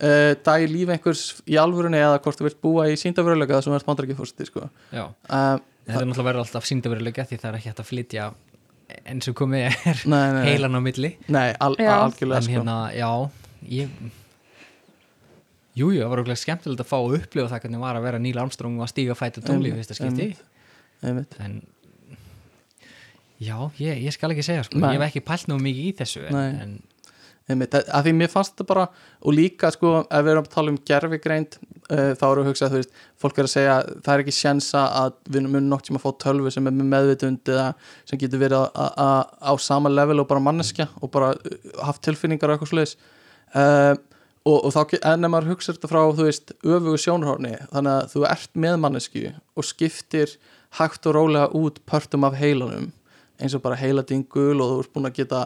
[0.00, 3.74] uh, dag í lífi einhvers í alvörunni eða hvort þú vilt búa í síndafuröðlega sem
[3.74, 4.66] verður bandarækja fórsti sko.
[4.94, 5.04] Já.
[5.06, 8.28] uh, þetta er náttúrulega verður alltaf síndaverulega því það er ekki hægt að flytja
[9.08, 11.14] eins og komið er nei, nei, heilan á milli.
[11.32, 11.94] Nei al, Já.
[12.04, 12.54] algjörlega sko.
[12.58, 13.10] hérna, já
[13.64, 13.92] ég
[15.74, 18.40] jújú, það var okkur skemmtilegt að fá að upplifa það hvernig var að vera Neil
[18.42, 20.28] Armstrong og að stíga fæta Einmitt, fyrsta skipti.
[21.02, 21.56] en
[23.42, 24.78] já, ég, ég skal ekki segja sko.
[24.78, 26.76] Ég hef ekki pælt nú mikið í þessu en, en
[27.44, 28.84] Að því mér fannst þetta bara
[29.20, 31.58] og líka sko, ef við erum að tala um gerfigreind
[31.92, 33.74] uh, þá erum við að hugsa, þú veist fólk er að segja,
[34.06, 36.88] það er ekki sjensa að við munum nokk sem að fá tölvu sem er með
[36.94, 37.66] meðvitund eða
[38.08, 41.60] sem getur verið að- að- að- á sama level og bara manneskja og bara uh,
[41.84, 42.96] haft tilfinningar og eitthvað sluðis
[43.52, 43.92] uh,
[44.48, 47.92] og, og þá, ge- en ef maður hugsa þetta frá, þú veist, öfugu sjónarhorni þannig
[47.98, 49.26] að þú ert með mannesku
[49.60, 50.32] og skiptir
[50.80, 52.88] hægt og rólega út pörtum af heilanum
[53.42, 55.40] eins og bara heiladingul og þú ert búin að geta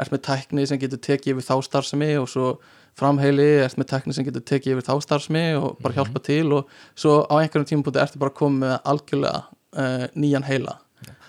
[0.00, 2.54] ert með tækni sem getur tekið yfir þá starfsemi og svo
[2.98, 6.72] framheili ert með tækni sem getur tekið yfir þá starfsemi og bara hjálpa til og
[6.94, 10.78] svo á einhverjum tímapunkti ertu bara komið með algjörlega uh, nýjan heila.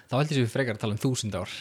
[0.05, 1.53] Þá heldur við frekar að tala um þúsund ár.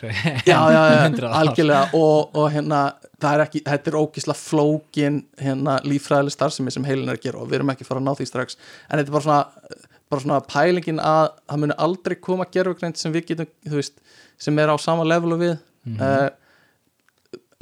[0.45, 1.85] Já, já, já, algjörlega.
[1.97, 2.81] Og, og hérna,
[3.23, 7.41] það er ekki, þetta er ógisla flókin hérna líffræðileg starfsemi sem heilin er að gera
[7.41, 8.59] og við erum ekki fara að ná því strax.
[8.91, 9.81] En þetta er bara svona,
[10.13, 13.97] bara svona pælingin að það muni aldrei koma gerfugreind sem við getum, þú veist,
[14.39, 15.55] sem er á sama level og við
[15.85, 16.31] mm Mhm.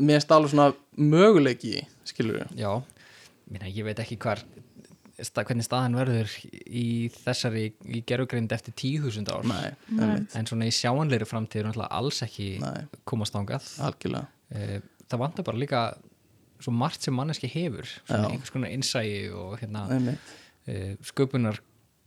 [0.02, 2.82] mér er alveg svona möguleiki, skilur við já,
[3.50, 4.40] minna, ég veit ekki hvar
[5.22, 6.30] sta, hvernig staðan verður
[6.66, 9.44] í þessari, í gerugreind eftir tíðhúsund ár.
[9.46, 9.74] Nei,
[10.34, 14.26] en svona í sjáanleiri framtíð er náttúrulega alls ekki nei, komast ángað algjörlega.
[14.50, 15.82] Eh, það vantar bara líka
[16.62, 18.32] svo margt sem manneski hefur svona Já.
[18.32, 19.86] einhvers konar innsægi og hérna,
[20.68, 20.94] uh,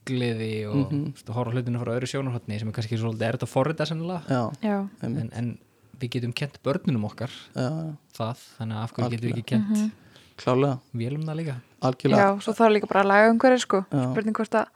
[0.06, 1.34] sköpunargleði og mm Mhm.
[1.34, 4.51] horfa hlutinu frá öðru sjónarhóttni sem er kannski svolítið erut að forrita sennilega.
[4.62, 5.58] Já, en, en
[5.99, 9.91] við getum kent börnunum okkar já, það, þannig að af hverju getum við ekki kent
[10.38, 11.56] klálega, vélum það líka.
[11.82, 12.22] Algjörlega.
[12.22, 13.86] Já, svo þarf líka bara að laga umhverju, sko.
[13.91, 14.12] Já.
[14.12, 14.68] spurning hvort að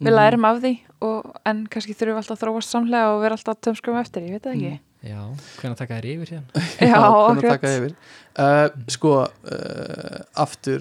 [0.00, 0.72] við lærum af því
[1.02, 4.32] og, en kannski þurfum við alltaf að þróast samlega og vera alltaf tömskrum eftir, ég
[4.38, 4.80] veit það ekki.
[5.00, 5.20] Já,
[5.60, 6.46] hvernig taka þér yfir síðan?
[6.90, 7.60] Já, hvernig akkurat.
[7.60, 7.94] taka yfir?
[8.40, 10.80] Uh, sko uh, aftur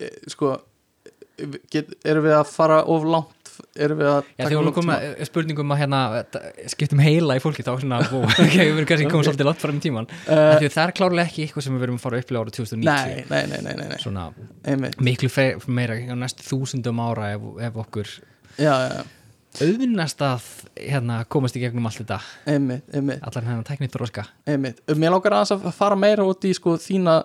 [0.00, 0.56] uh, sko
[1.72, 3.32] get, erum við að fara of langt?
[3.78, 6.00] Erum við að Já, taka því hún langt kom með spurningum að hérna
[6.72, 9.78] skiptum heila í fólki þá svona, ó, ok, við erum kannski komið svolítið langt fram
[9.78, 12.24] í tíman uh, að það er klárlega ekki eitthvað sem við verum að fara að
[12.24, 13.28] upplega ára 2090.
[13.30, 14.26] nei, nei, nei, nei, svona
[15.06, 15.30] miklu
[15.70, 18.10] meira á næstu þúsundum ára ef, ef okkur
[18.58, 19.04] já, já, já.
[19.62, 20.46] Auðvinnast að
[20.78, 22.18] hérna, komast í gegnum allt þetta.
[22.50, 24.80] Einmitt, einmitt, allar teknið þróska einmitt.
[24.98, 27.20] Mér langar aðeins að fara meira út í sko þína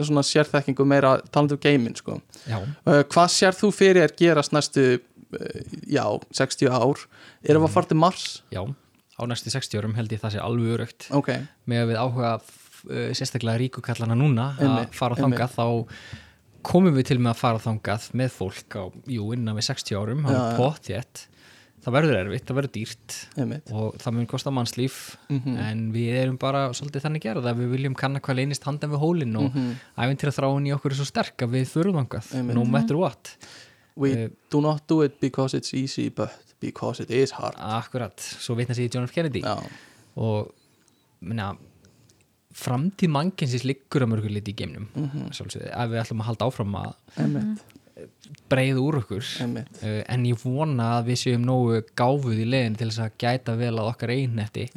[0.00, 2.18] svona sérþekkingu meira talandi um gaming sko.
[2.48, 6.04] Uh, hvað sér þú fyrir er gerast næstu uh, já,
[6.34, 7.06] 60 ár?
[7.46, 8.28] Erum við að fara til Mars?
[8.54, 8.62] Já,
[9.18, 11.32] á næstu 60 árum held ég það sé alveg örugt ok,
[11.68, 15.66] með að við áhuga uh, sérstaklega ríkukallana núna að Einmitt, fara þangað þá
[16.68, 20.24] komum við til með að fara þangað með fólk á, jú, innan við 60 árum
[20.26, 20.34] já.
[20.34, 21.24] er potjett
[21.84, 25.56] það verður erfitt, það verður dýrt einmitt og það mun kosta mannslíf Mhm.
[25.58, 28.98] en við erum bara svolítið þannig gerð að við viljum kanna hvað leynist handan við
[29.04, 29.74] hólinn og mm Mhm.
[29.98, 32.54] æfintýra þráin í okkur er svo sterk að við þurfum Einmitt.
[32.54, 33.36] no matter what
[33.96, 38.16] We Eh, do not do it because it's easy but because it is hard akkurat,
[38.18, 39.12] svo vitna sig í John F.
[39.12, 39.58] Kennedy Já,
[40.16, 40.52] og
[41.20, 41.56] minna,
[42.54, 45.30] framtíð mannkynsins liggur að mörgur liti í geimnum Mhm.
[45.32, 46.94] sjálfsögðu, ef við ætlum að halda áfram að
[48.48, 49.24] breið úr okkur.
[49.42, 53.16] Einmitt, uh, en ég vona að við séum nógu gáfuð í leiðin til þess að
[53.24, 54.12] gæta vel að okkar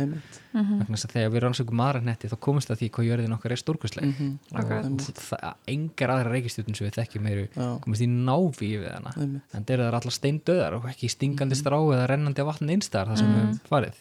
[0.01, 3.51] vegna þess að þegar við rannsökum aðra netti þá komumst að því hvað jörðin okkar
[3.55, 4.31] er stórkustleg Mhm.
[4.53, 4.85] Akkurat.
[4.85, 9.13] og það, engar aðra reikistjórnum sem við þekkjum eru Já, komist í náví við hana.
[9.17, 9.41] Einmitt.
[9.53, 13.27] En þeir eru allar steindöðar og ekki stingandi strá eða rennandi vatn einstar þar sem
[13.27, 13.93] við höfum farið.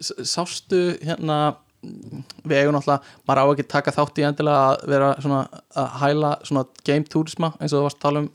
[0.00, 5.10] S- Sástu hérna við eigum náttúrulega, maður á ekki taka þátt í endilega að vera
[5.24, 5.42] svona
[5.80, 8.30] að hæla svona game tourisma eins og þú varst að tala um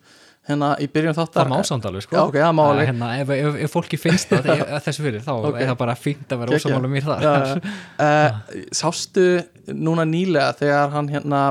[0.45, 2.89] hérna í byrjun þáttar það má samt alveg sko Já, ok, það má alveg.
[2.91, 5.55] hérna, ef, ef, ef fólki finnst það þessu fyrir þá Ok.
[5.61, 7.31] er það bara fínt að vera ósamála mér þar já.
[8.05, 8.37] uh,
[8.81, 9.23] Sástu
[9.73, 11.41] núna nýlega þegar hann hérna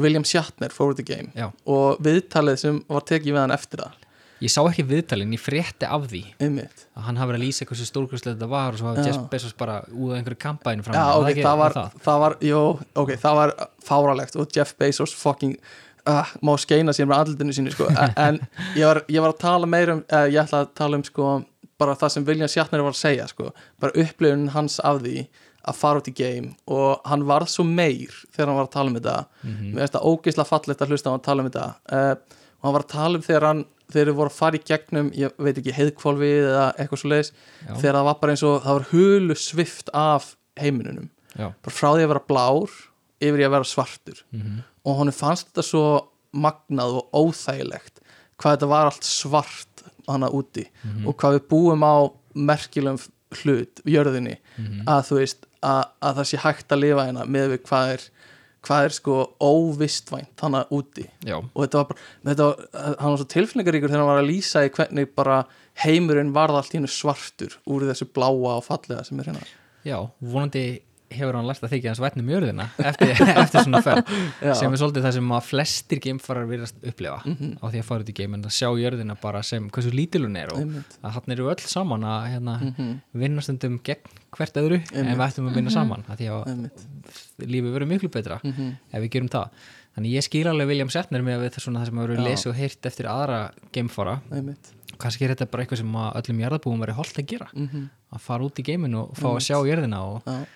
[0.00, 1.48] William Shatner fór út í game Já.
[1.66, 3.96] og viðtalið sem var tekið við hann eftir það
[4.40, 7.66] ég sá ekki viðtalinn, ég frétti af því einmitt að hann hafi verið að lýsa
[7.68, 9.04] hversu stórkvæslega þetta var og svo hafi.
[9.08, 11.98] Jeff Bezos bara úða einhverju kampænu fram Já, ok, það var, það?
[12.06, 12.62] það var, jú,
[13.04, 13.54] ok, það var
[13.90, 15.54] fáralegt og Jeff Bezos fucking
[16.08, 17.90] uh, má skeina sér með andlutinu sínu sko.
[18.16, 18.40] En-
[18.78, 21.30] ég var, ég var að tala meira um uh, ég ætla að tala um sko
[21.80, 25.22] bara það sem William Shatner var að segja sko, bara upplifun hans af því
[25.70, 28.88] að fara út í game og hann varð svo meir þegar hann var að tala
[28.90, 29.14] um þetta
[29.44, 29.70] Mhm.
[29.74, 32.14] mér finnst það ógeislega fallegt að hlusta hann að tala um þetta uh,
[32.60, 33.60] og hann var að tala um þegar hann
[33.92, 37.32] þeir voru að fara í gegnum, ég veit ekki heiðkvolfið eða eitthvað svo leiðis
[37.80, 41.52] þegar það var bara eins og það var hulu svift af heiminunum Já.
[41.62, 42.70] bara frá því að vera blár
[43.20, 44.62] yfir í að vera svartur Mhm.
[44.84, 45.84] og honum fannst þetta svo
[46.34, 48.00] magnað og óþægilegt
[48.40, 51.06] hvað þetta var allt svart hana úti Mhm.
[51.06, 51.96] og hvað við búum á
[52.34, 52.98] merkilegum
[53.44, 54.84] hlut, jörðinni Mhm.
[54.86, 58.00] að þú veist að, að það sé hægt að lifa hérna með við hvað er
[58.66, 61.38] hvað er sko óvistvænt hana úti Já.
[61.40, 62.68] og þetta var bara, þetta var,
[63.00, 65.40] hann var svo tilfinningaríkur þegar hann var að lýsa í hvernig bara
[65.84, 69.46] heimurinn varð allt í hennu svartur úr þessu bláa og fallega sem er hérna
[69.86, 70.64] Já, vonandi
[71.10, 73.10] hefur hann lært að þykja hans vætnum jörðina eftir,
[73.42, 74.12] eftir svona ferð
[74.54, 77.56] sem er svolítið það sem að flestir geimfarar virðast upplefa Mhm.
[77.58, 80.22] á því að fara út í geim en að sjá jörðina bara sem hversu lítil
[80.26, 80.60] hún er og
[81.02, 83.00] að hann eru öll saman að hérna, Mhm.
[83.14, 85.18] vinna stundum gegn hvert öðru en Einmitt.
[85.18, 86.86] við ættum að vinna saman að því að Einmitt.
[87.40, 88.76] lífið verður miklu betra Mhm.
[88.92, 89.48] ef við gerum það
[89.96, 92.26] þannig ég skil alveg William Shatner með við það, sem Já.
[92.28, 94.70] lesið og heyrt eftir aðra geimfara Einmitt.
[94.98, 97.90] kannski er þetta bara eitthvað sem að öllum jarðabúum verið holdt að gera Mhm.
[98.14, 100.46] að fara út í geiminu og fá að sjá jörðina og Já.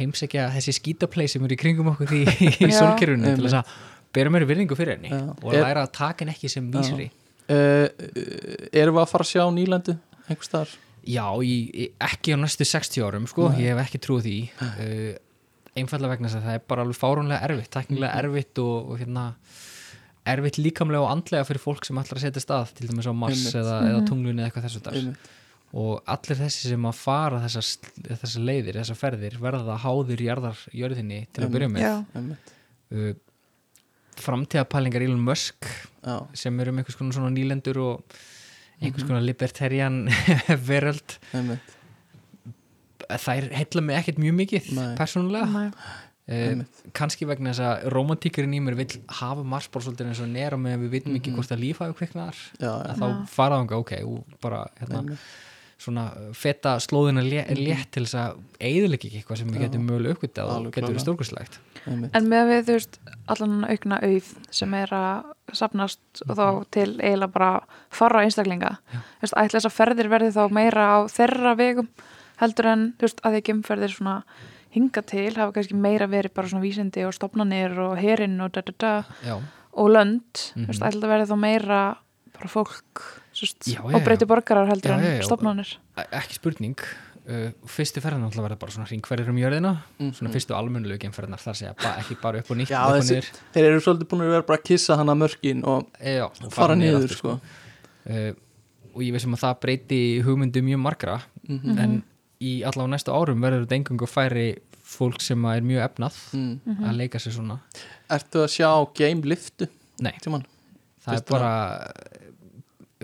[0.00, 2.22] Heimsækja þessi skítaplay sem eru í kringum okkur í,
[2.64, 2.78] í Já.
[2.78, 3.74] sólkerfinu til þess að
[4.12, 5.20] bera mér virðingu fyrir henni Já.
[5.42, 7.10] og Er- læra að taka henni ekki sem vísri
[7.52, 7.88] Uh,
[8.72, 9.92] erum við að fara að sjá nýlendu
[10.30, 10.70] einhvers staðar?
[11.10, 13.64] Já, í, í, ekki á næstu 60 árum sko, Nei.
[13.64, 15.18] ég hef ekki trúið því uh,
[15.82, 18.22] einfallega vegna þess að það er bara alveg fáránlega erfitt, teknilega Mhm.
[18.22, 19.24] erfitt og, og hérna
[20.32, 23.44] erfitt líkamlega og andlega fyrir fólk sem ætlar að setja stað til dæmis á Mars
[23.58, 25.30] eða, eða tunglunni eða eitthvað þessu þar Einmitt.
[25.72, 31.46] Og allir þessi sem að fara þessar, leiðir, þessar ferðir verða háður jarðar jörðinni til
[31.46, 32.36] að byrja með
[32.92, 33.14] uh,
[34.22, 35.64] framtíðapælingar Elon Musk
[36.04, 36.18] Já.
[36.36, 38.04] sem eru um einhvers konar svona nýlendur og
[38.82, 38.88] Mhm.
[38.88, 39.96] einhvers konar libertarian
[40.70, 41.16] veröld
[43.12, 44.88] þær heilla mig ekkert mjög mikið Nei.
[44.98, 45.68] persónulega Nei.
[46.32, 46.62] uh,
[46.96, 50.58] kannski vegna þess að romantíkurinn í mér vill hafa Mars bara svolítið eins og nera
[50.60, 51.38] með við vitum ekki Mhm.
[51.38, 52.92] hvort að líf hafi kviknaðar Já, já.
[52.92, 53.92] að þá fara þanga ok
[54.42, 55.18] bara hérna, Einmitt.
[55.82, 56.04] Svona
[56.38, 59.64] feta slóðina lé, létt til þess að eigðuleik ekki eitthvað sem við Mhm.
[59.66, 60.94] Getum mögulega uppgötað og Alveg getur
[61.84, 62.14] Einmitt.
[62.14, 66.88] En með við, þú veist, allan aukna auð sem er að sapnast og þá til
[67.00, 67.60] eiginlega bara
[67.90, 68.76] fara einstaklinga.
[68.92, 71.88] Þú veist, ætla þess að ferðir verði þá meira á þeirra vegum
[72.38, 74.22] heldur en, þú veist, að því gemferðir svona
[74.72, 78.62] hinga til hafa kannski meira verið bara svona vísindi og stopnanir og herinn og da
[78.62, 78.92] da da
[79.26, 79.40] já,
[79.74, 80.64] og lönd, Mhm.
[80.64, 81.96] þú veist, ætla verði þá meira
[82.32, 83.02] bara fólk,
[83.42, 85.24] þú veist, Já, já, og breyti borgarar heldur Já, já, en já.
[85.26, 85.72] stopnanir.
[85.98, 90.12] E- ekki spurning uh, fyrstu ferðin alltaf verða bara svona hringferðir um jörðina Mhm.
[90.18, 93.42] svona fyrstu almennulegu geimferðinar þar segja ba ekki bara upp og nýtt Já, þessi, niður.
[93.54, 96.52] þeir eru svolítið búin að vera bara að kissa hana mörkin og E, já, og
[96.52, 97.40] fara niður aftur, sko.
[98.06, 98.32] uh,
[98.94, 101.78] og ég veist um að það breyti hugmyndu mjög margra Mhm.
[101.78, 102.02] en
[102.42, 106.84] í allavega næstu árum verður þetta engung færi fólk sem að er mjög efnað mm.
[106.84, 107.60] að leika sér svona
[108.10, 109.68] Ertu að sjá game liftu?
[110.00, 110.12] Nei.
[110.20, 110.42] Tíman?
[111.06, 111.52] það Fyrstu er bara
[111.86, 112.31] eh,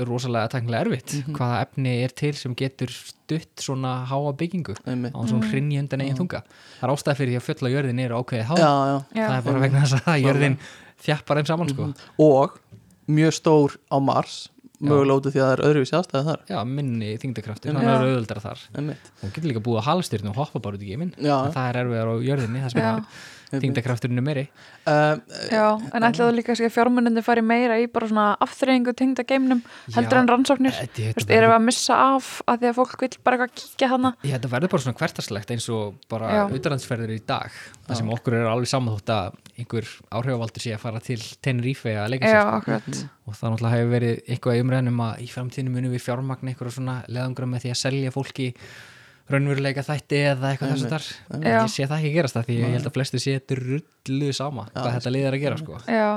[0.07, 1.35] rosalega teknilega erfitt Mhm.
[1.37, 5.13] hvaða efni er til sem getur stutt svona háa byggingu Einmitt.
[5.15, 6.43] á svona hrinni undan eigin þunga.
[6.81, 9.05] Það er ástæð fyrir því að fjölla jörðin er ákveðið há Já, já.
[9.15, 9.27] Já.
[9.29, 10.59] það er bara vegna þess að jörðin
[11.03, 11.95] þjappar þeim saman sko.
[12.19, 12.59] Og
[13.09, 14.49] mjög stór á Mars
[14.81, 16.41] mögulega út af því að það er öðruvísi aðstæða þar.
[16.49, 17.75] Já, minni þingdakraftur, Já.
[17.75, 18.59] þannig að það er auðvöldara þar.
[19.23, 21.15] Hún getur líka búið á halstyrnu og hoppa bara út í geiminn.
[21.19, 23.07] Það er erfiðar á jörðinni það sem
[23.49, 24.43] Þingdakrafturinn er meiri.
[24.85, 25.17] Uh,
[25.49, 25.65] Já,
[25.97, 29.63] en ætla þú líka að fjármunandi fari meira í bara svona afþreyingu tengda geimnum
[29.95, 30.75] heldur Já, en rannsóknir.
[30.77, 33.91] þetta, veist, erum við að missa af að því að fólk vil bara eitthvað kíkja
[33.95, 36.43] hana já, þetta verður bara svona hvertarslegt eins og bara Já.
[36.59, 37.57] utanlandsferðir í dag.
[37.89, 41.97] Það sem okkur er alveg saman þótt að einhver áhrifavaldur sé að fara til Tenerife
[41.97, 42.61] að leika sér sko.
[42.61, 43.01] akkurat.
[43.29, 47.01] Og það náttúrulega hefur verið eitthvað umræðnum að í framtíðinu munum við fjármagna eitthvað svona
[47.09, 48.53] leðangra með því að selja fólki
[49.33, 51.09] raunveruleika þætti eða eitthvað þessu þar
[51.45, 51.57] Já.
[51.63, 54.79] ég sé það ekki gerast það því ég held að flestu sé drullu sama Já,
[54.79, 55.81] hvað þetta liðar að gera sko.
[55.89, 56.09] Já,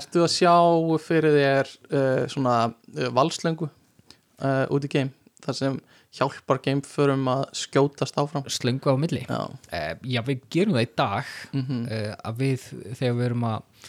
[0.00, 0.54] Ertu að sjá
[1.02, 5.10] fyrir þér uh, svona uh, valslöngu uh, út í game?
[5.42, 5.78] Þar sem
[6.14, 8.44] hjálpar gameförum að skjótast áfram?
[8.50, 9.24] Slöngu á milli?
[9.26, 12.68] Já, uh, já við gerum það í dag mm uh, að við
[13.00, 13.88] þegar við erum að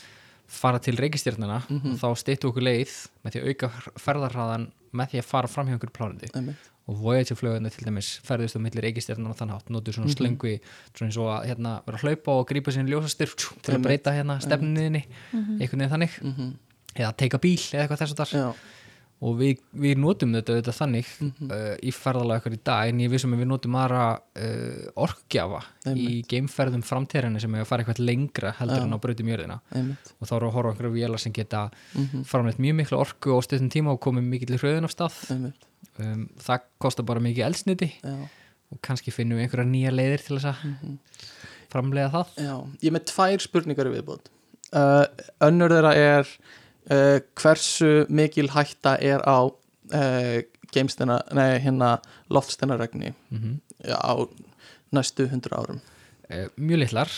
[0.52, 1.96] fara til reikistjörnuna Mhm.
[2.02, 3.70] þá stýttu okkur leið með því að auka
[4.04, 8.58] ferðarhraðan með því að fara fram hjá okkur einmitt og Voyager flugurinn til dæmis ferðist
[8.58, 10.18] á milli reikistjarnan og þann hátt, notur svona Mhm.
[10.18, 10.60] slöngu
[10.94, 13.32] svona eins og að hérna, vera að hlaupa og grípa sinni ljósastir
[13.64, 16.52] til að breyta hérna stefniðinni einhvern veginn þannig, mm
[16.92, 18.54] eða teika bíl eða eitthvað þess að þar Já,
[19.22, 21.52] og við, við notum þetta, þetta þannig Mhm.
[21.52, 25.62] uh, í ferðalega okkar í dag en ég vissum að við notum aðra uh, orkgjafa
[25.96, 28.84] í geimferðum framtíðarinni sem er að fara eitthvað lengra heldur Já.
[28.84, 29.60] en á brautum jörðina.
[30.20, 33.30] Og þá eru að horfa á einhverju vélar sem geta mm framleitt mjög miklu orku
[33.32, 35.54] á stöðum tíma og komið mikill hröðun af stað
[36.00, 38.16] um, það kostar bara mikið eldsniti já,
[38.72, 40.98] og kannski finnum við einhverja nýja leiðir til þess að Mhm.
[41.72, 44.30] framlega það Já, ég er með tvær spurningar í viðbútt
[44.74, 45.06] uh,
[45.42, 46.28] önnur þeirra er
[46.92, 51.98] uh, hversu mikil hætta er á uh, geimstina, nei hérna
[52.32, 54.14] loftsteinaregni mm á
[54.94, 55.80] næstu hundru árum
[56.32, 57.10] Eh, mjög litlar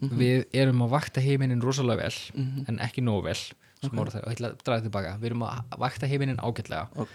[0.00, 0.18] Mhm.
[0.18, 2.64] við erum að vakta heiminin rosalega vel Mhm.
[2.68, 3.38] en ekki nógu vel
[3.82, 3.98] okay.
[3.98, 7.08] og ég ætla að draga tilbaka við erum að vakta heiminin ágætlega Ok.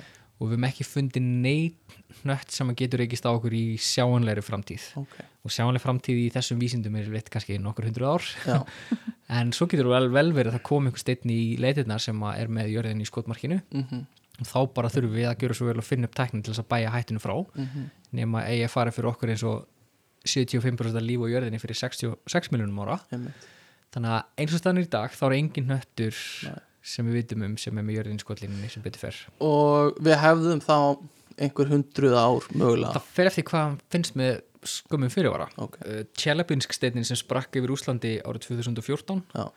[0.43, 1.93] Og við erum ekki fundið neitt
[2.27, 4.83] nött sem að getur reykist á okkur í sjáanlegri framtíð.
[4.99, 5.13] Ok,
[5.47, 8.27] og sjáanleg framtíð í þessum vísindum er veitt kannski nokkur hundru ár.
[9.33, 12.41] En svo getur vel, vel verið að það kom einhver steinn í leitirnar sem að
[12.43, 13.61] er með jörðin í skotmarkinu.
[13.73, 14.01] Mhm,
[14.43, 16.61] og þá bara þurfum við að gera svo vel að finna upp tæknin til þess
[16.61, 17.33] að bæja hættinu frá.
[17.55, 17.87] Mhm.
[18.19, 19.63] Nema eigi að fara fyrir okkur eins og
[20.27, 22.99] 75% af líf á jörðinni fyrir 66 miljonum ára.
[23.15, 23.49] Einmitt.
[23.93, 26.61] þannig að eins og stannir í dag þá er engin hnöttur Nei.
[26.83, 29.19] Sem við vitum um sem er með jörðin skotlinni sem betur fer.
[29.43, 30.77] Og við hefðum þá
[31.39, 32.93] einhver hundruð ár mögulega.
[32.99, 35.47] Það fer eftir hvað finnst með skömmum fyrirvara.
[35.63, 39.47] Ok, uh, Tjelabinsk steinin sem sprakk yfir Úslandi árið 2014 já,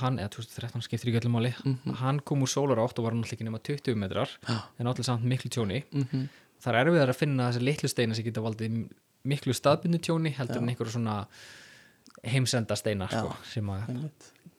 [0.00, 1.94] hann, eða 2013 skiptir ekki öllum máli Mhm.
[2.00, 4.62] hann kom úr sólar átt og var náttúrulega ekki nema 20 metrar Já.
[4.78, 5.82] en náttúrulega samt miklu tjóni.
[5.92, 6.28] Mhm,
[6.62, 8.88] það er erfiðar að finna þessi litlu steina sem geta valdið
[9.24, 10.62] miklu staðbundu tjóni heldur Já.
[10.62, 11.26] en einhverju svona
[12.24, 14.10] heimsenda steina sko, sem að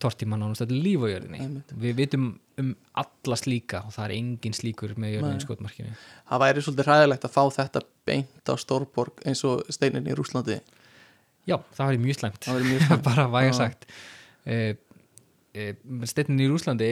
[0.04, 1.64] einmitt torti mann ánast þetta líf á jörðinni.
[1.84, 2.30] Við vitum
[2.62, 2.70] um
[3.01, 5.95] alla slíka og það er engin slíkur með jörðinni skotmarkinu.
[6.30, 10.60] Það væri svolítið hræðilegt að fá þetta beint á Stórborg eins og steinin í Rúslandi
[11.49, 12.43] já, það var mjög slæmt.
[12.43, 13.06] Það væri mjög slæmt.
[13.10, 13.88] bara væga sagt.
[14.43, 14.70] Uh,
[15.58, 16.91] uh, steinnin í Rúslandi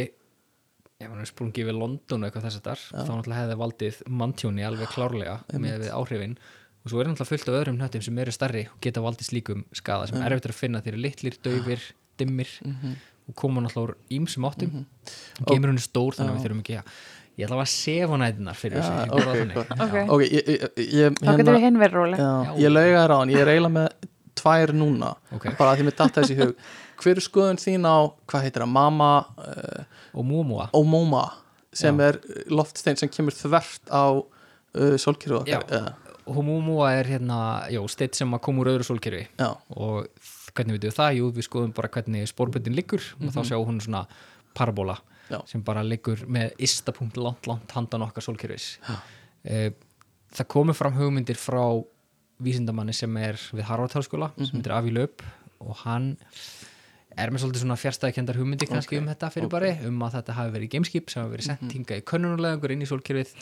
[1.02, 4.66] ef hann er sprungið við London eitthvað þess að þar þá náttúrulega hefði valdið manntjóni
[4.68, 6.36] alveg klárlega með við áhrifin.
[6.82, 9.66] Og svo er náttúrulega fullt af öðrum hnöttum sem eru starri og geta valdið slíkum
[9.78, 10.82] skada sem er erfitt að finna.
[10.86, 11.88] Þeir eru litlir, daufir,
[12.20, 12.96] dimmir Mhm.
[13.30, 14.86] og koma náttúrulega úr ímsum áttum mm
[15.42, 16.84] Og- geimur hún er stór þannig að við þurfum ekki að
[17.38, 19.54] ég ætla að sefa nætunar fyrir Já, þessu ok, borða þannig.
[19.56, 19.72] gott.
[19.72, 19.94] Ok.
[19.94, 20.10] Já.
[20.10, 22.52] Ok, ég, ég, ég, Þá getur við hinn verið róleg já, Já.
[22.60, 23.90] ég lauga þér á hann, ég er eiginlega með
[24.36, 25.44] tvær núna Ok.
[25.58, 26.56] bara að því mér datta þessi í hug
[27.02, 27.98] hver er skoðun þín á,
[28.28, 29.84] hvað heitir það, Mama uh,
[30.14, 31.32] og múmúa Omoma
[31.74, 32.04] sem Já.
[32.10, 32.20] er
[32.52, 35.96] loftstein sem kemur þvert á uh, sólkyrðu okkar
[36.28, 40.08] og múmúa er hérna, já, steitt sem að koma úr öðru sólkerfi já, og
[40.56, 41.16] hvernig veitum við það?
[41.20, 44.04] Jú, við skoðum bara hvernig spórböndin liggur og þá sjáum hún svona
[44.58, 44.98] parabola
[45.32, 45.40] Já.
[45.48, 48.74] sem bara liggur með istapunkt langt, langt handan okkar sólkerfis.
[49.44, 49.72] E,
[50.36, 51.64] það komu fram hugmyndir frá
[52.42, 55.24] vísindamanni sem er við Harvard-háskóla sem heitir Avi Löp
[55.62, 56.16] og hann
[57.20, 60.36] er með svolítið svona fjärstæðikendar hugmyndi kannski Ok, um þetta fyrir bara um að þetta
[60.38, 63.34] hafi verið gameskip sem hafi verið sent hingað í könnunarlegangur inn í sólkerfið.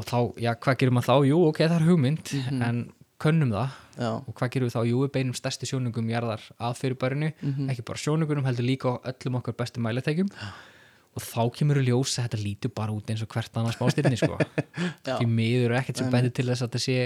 [0.00, 1.28] Og þá, já, hvað gerum maður þá?
[1.30, 2.32] Jú, ok, það er hugmynd
[2.68, 2.82] en
[3.20, 3.76] könnum það.
[4.00, 4.82] Já, og hvað gerum við þá?
[4.88, 7.70] Jú, við beinum stærsti sjónungum jarðar að fyrirbærinu, Mhm.
[7.70, 10.30] ekki bara sjónungunum heldur líka á öllum okkar bestu mæletækjum
[11.16, 14.16] og þá kemur við ljós að þetta lítur bara út eins og hvert annars spástyrni
[14.16, 14.38] sko.
[15.04, 16.96] Því miður er ekkert sem bæði til þess að þetta sé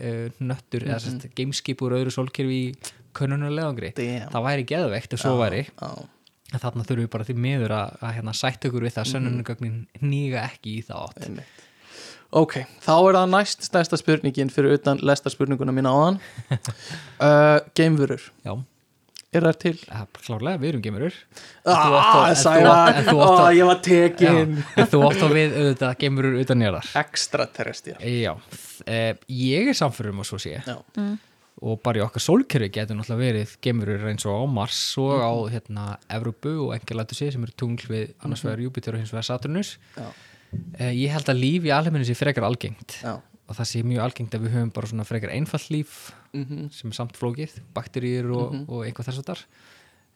[0.00, 2.74] uh, nöttur eða sérst gameskip úr öðru sólkerfi í
[3.14, 4.30] könnunarlegangri damn.
[4.32, 5.62] Það væri geðveikt ef svo Já, væri.
[6.54, 8.96] þarna þurfum við bara því miður að, að hérna, sætt okkur við Mhm.
[8.96, 11.28] það að sönnunugögnin nýga ekki í það átt
[12.34, 16.16] Ok, þá er það næst stærsta spurningin fyrir utan lesta spurninguna mína áðan.
[16.50, 18.56] Uh, Geimvörur, Já,
[19.34, 19.74] er það til?
[19.86, 21.18] er klárlega, við erum geimurur
[21.66, 24.40] Ah, Sævar, að- ég var tekin
[24.76, 26.90] en þú átt á við auðvitað geimurur utan jarðar.
[27.04, 28.02] Extraterrestrial.
[28.02, 28.34] Já,
[28.86, 28.98] e,
[29.30, 30.58] ég er samfyrir um að svo sé.
[30.66, 30.76] Já,
[31.64, 35.32] og bara í okkar sólkerfi getur náttúrulega verið gemurur eins og á Mars og á
[35.54, 39.28] hérna Evrópu og engelættu sé sem eru tungl við annars vegar Júpiter og hins vegar
[39.30, 40.08] Saturnus já,
[40.94, 43.14] ég held að líf í alheiminu sé frekar algengt já.
[43.18, 46.90] og það sé mjög algengt að við höfum bara svona frekar einfall líf mm sem
[46.90, 49.42] er samt flókið, bakteríur og, og eitthvað þess að þar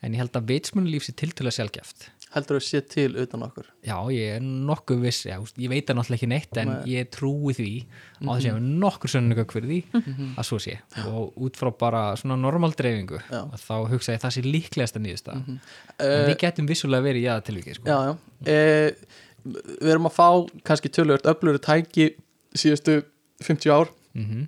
[0.02, 3.68] en ég held að vitsmunulíf sé tiltölulega sjálfgeft Heldur þú sé til utan okkur.
[3.86, 6.80] Já, ég er nokkuð viss, já, ég veit það náttúrulega ekki neitt en Nei.
[6.92, 10.74] ég trúi því á þess að ég hef nokkur sönnugögg fyrir því að svo sé.
[11.08, 15.02] Og út frá bara svona normal dreifingu að þá hugsa ég að það sé líklegasta
[15.04, 17.88] nýðust en uh, við getum vissulega verið í aðtilviki sko.
[17.88, 18.12] Já, já.
[18.44, 20.28] Uh, Við erum að fá
[20.66, 22.10] kannski tölvöld öfluru tæki
[22.58, 23.02] síðustu
[23.44, 24.46] 50 ár mm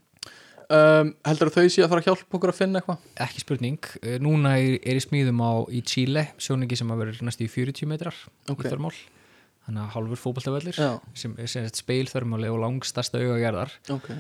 [0.70, 3.06] um, Heldur þau sé að fara að hjálpa okkur að finna eitthvað?
[3.26, 7.26] ekki spurning, Eh, núna er, er í smíðum á í Chile, sjóningi sem að vera
[7.26, 8.14] næstu í 40 metrar
[8.48, 8.64] Ok.
[8.64, 8.94] í þörmál
[9.66, 11.00] þannig að hálfur fótballtavöllir Já.
[11.14, 14.10] sem er sem sagt speilþörmáli og langstasta augagerðar Ok,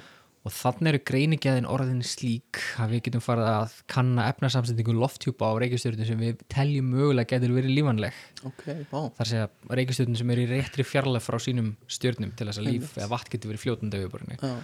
[0.40, 5.60] og þannig eru greiningjaðin orðin slík að við getum farið að kanna efnarsamsendingu lofthjúpa á
[5.60, 8.16] reykjastjörnum sem við teljum mögulega getur verið lífanleg
[8.48, 9.00] ok, vá.
[9.18, 12.96] Þar segja reykjastjörnum sem eru í réttri fjarlæg frá sínum stjörnum til þess að líf
[12.96, 14.54] eða vatn getur verið fljótandi auðvörunni Já,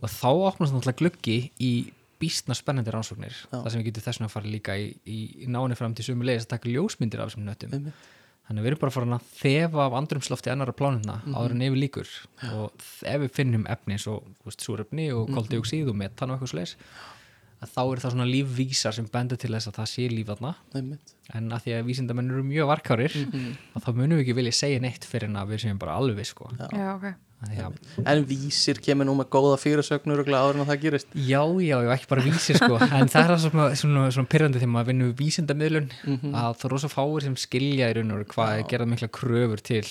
[0.00, 1.72] og þá opnast náttúrulega gluggi í
[2.18, 3.34] býstna spennandi rannsóknir.
[3.46, 3.60] Já.
[3.60, 6.26] þar sem við getum þess vegna að fara líka í, í, náni fram til sömu
[6.26, 7.76] leiðis að taka ljósmyndir af þessum nöttum.
[7.76, 8.06] Einmitt
[8.48, 11.34] þannig að við erum bara farin að þefa af andrumslofti annara plánuna Mhm.
[11.36, 12.08] áður en yfir líkur
[12.54, 12.72] og
[13.04, 14.24] ef við finnum efni eins og
[14.56, 15.36] súrefni og Mhm.
[15.36, 16.74] koldioxíð og metan og eitthvað
[17.60, 20.54] að þá er það svona lífvísar sem bendur til þess að það sé líf þarna
[20.74, 23.56] einmitt en að því að vísindamenn eru mjög varkárir Mhm.
[23.76, 26.24] að þá munum við ekki vilja segja neitt fyrir en að við séum bara alveg
[26.26, 26.50] sko.
[26.56, 27.14] Já, ok.
[27.38, 27.74] Að,
[28.10, 31.12] En vísir kemur nú með góða fyrirsögnur og áður en að það gerist.
[31.14, 32.78] Já, já, já, ekki bara vísir sko.
[32.98, 36.34] en það er það svona, svona, svona pyrrandi þegar maður vinnur við vísindamiðlun Mhm.
[36.34, 39.62] að það er rosa fáir sem skilja í raun og hvað er gerað mikla kröfur
[39.62, 39.84] til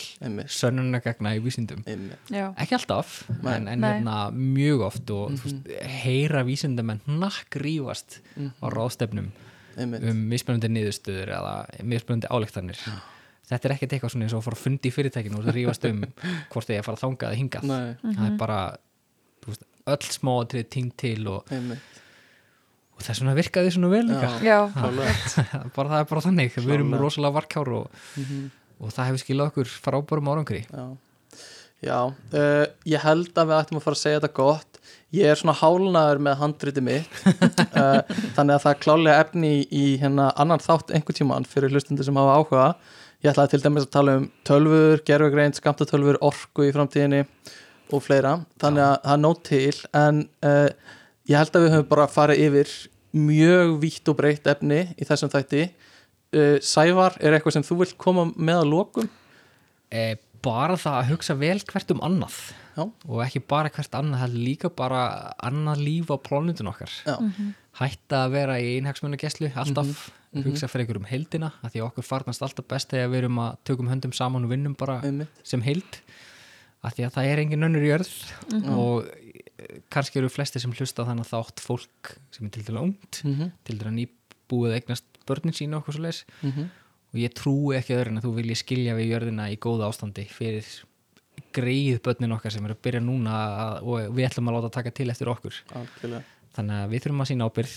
[0.51, 1.83] sönnunagagna í vísindum.
[2.29, 2.51] Já.
[2.59, 3.55] ekki alltaf, Nei.
[3.55, 3.91] en, en Nei.
[4.01, 5.71] hérna mjög oft og þú veist,
[6.03, 8.19] heyra vísindamenn nakkrífast
[8.59, 9.31] á ráðstefnum
[9.77, 12.79] Einmitt, um mismunandi niðurstöður eða mismunandi álektanir
[13.47, 15.57] þetta er ekkert eitthvað svona eins og að fara að fundi í fyrirtækinu og það
[15.57, 16.01] rífast um
[16.51, 17.69] hvort þið er að fara þangað eða hingað.
[17.71, 18.59] Nei, það er bara
[19.45, 21.55] þú veist, öll smáatrið tínt til og,
[22.97, 24.29] og þess vegna virkaði svona vel líka.
[24.45, 25.17] Já, klálega.
[25.77, 28.47] bara það er bara þannig, við erum rosalega varkár og, Mhm.
[28.81, 30.63] og það hefur skilað okkur frábærum árangri.
[30.71, 30.87] Já,
[31.85, 34.79] Já uh, ég held að við ættum að fara að segja þetta gott.
[35.13, 38.01] Ég er svona hálnaður með handriti mitt uh,
[38.35, 42.03] Þannig að það er klálega efni í, í hérna annan þátt einhvern tímann fyrir hlustundur
[42.09, 42.65] sem hafa áhuga
[43.25, 47.23] Ég ætlaði til dæmis að tala um tölfur, gerfugreind, skamtatölfur, orku í framtíðinni
[47.93, 48.35] og fleira.
[48.61, 50.93] Þannig að það er nót til en uh,
[51.27, 52.73] ég held að við höfum bara farið yfir
[53.17, 55.69] mjög vítt og breytt efni í þessum þætti.
[56.35, 59.09] Uh, Sævar, er eitthvað sem þú vilt koma með að lokum?
[59.93, 62.39] e, bara það að hugsa vel hvert um annað.
[62.77, 62.83] Já.
[62.85, 64.99] og ekki bara hvert annað heldur líka bara
[65.41, 66.91] annað líf á plánundun okkar.
[67.07, 67.15] Já,
[67.79, 70.03] hætta að vera í einhagsmunagesslu alltaf,
[70.33, 73.17] Mhm, hugsa fyrir ykkur um heildina að því að okkur farnast alltaf best þegar við
[73.23, 75.29] erum að tökum höndum saman og vinnum bara einmitt.
[75.43, 76.01] sem heild
[76.83, 78.11] að því að það er engin önnur jörð
[78.77, 83.21] og eh, kannski eru flesti sem hlusta þannig þátt fólk sem er til dæla ungt
[83.23, 83.51] mm -hmm.
[83.63, 86.69] til dæla nýbúið að eignast börnin sína okkur svo leis Mhm.
[87.13, 90.27] og ég trúi ekki öðru en að þú vilji skilja við jörðina í góða ástandi
[90.27, 90.65] fyrir
[91.53, 94.91] greið börnin okkar sem eru að byrja núna að, og við ætlum að láta taka
[94.91, 95.53] til eftir okkur.
[95.73, 96.23] Algjörlega
[96.57, 97.75] þannig að við þurfum að sína ábyrð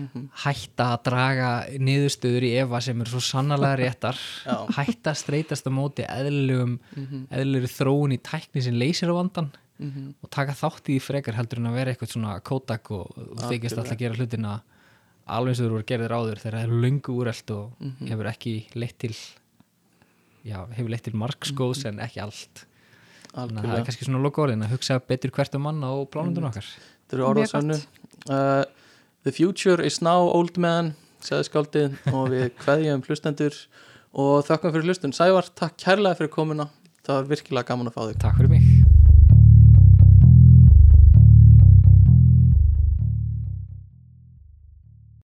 [0.00, 0.20] Mhm.
[0.44, 4.16] hætta að draga niðurstöður í efa sem eru svo sannarlega réttar
[4.76, 7.26] hætta að streytast á móti eðlilegum Mhm.
[7.30, 9.50] eðlilegri þróun í tækni sem leysir á vandan
[9.80, 10.14] Mhm.
[10.22, 13.10] og taka þátt í því frekar heldur en að vera eitthvað svona kótak og
[13.50, 14.60] þykist alltaf að gera hlutina
[15.28, 18.08] alveg eins og þú eru gerðir áður þegar það eru löngu úrelt og Mhm.
[18.08, 19.14] hefur ekki leitt til
[20.46, 22.64] já, hefur leitt til markskóðs en ekki allt
[23.34, 26.10] þannig að það er kannski svona loka orðin að hugsa betur hvert um manna og
[26.10, 26.64] plánundun okkar
[27.10, 27.62] Þetta eru orðað Mjög gott.
[27.64, 27.86] sönnu
[28.28, 28.64] uh,
[29.22, 33.58] The future is now old man sagði skáldið og við kveðjum hlustendur
[34.16, 35.16] og þökkum fyrir hlustun.
[35.16, 36.70] Sævar, takk kærlega fyrir komuna.
[37.04, 38.20] Það var virkilega gaman að fá þig.
[38.24, 38.69] Takk fyrir mig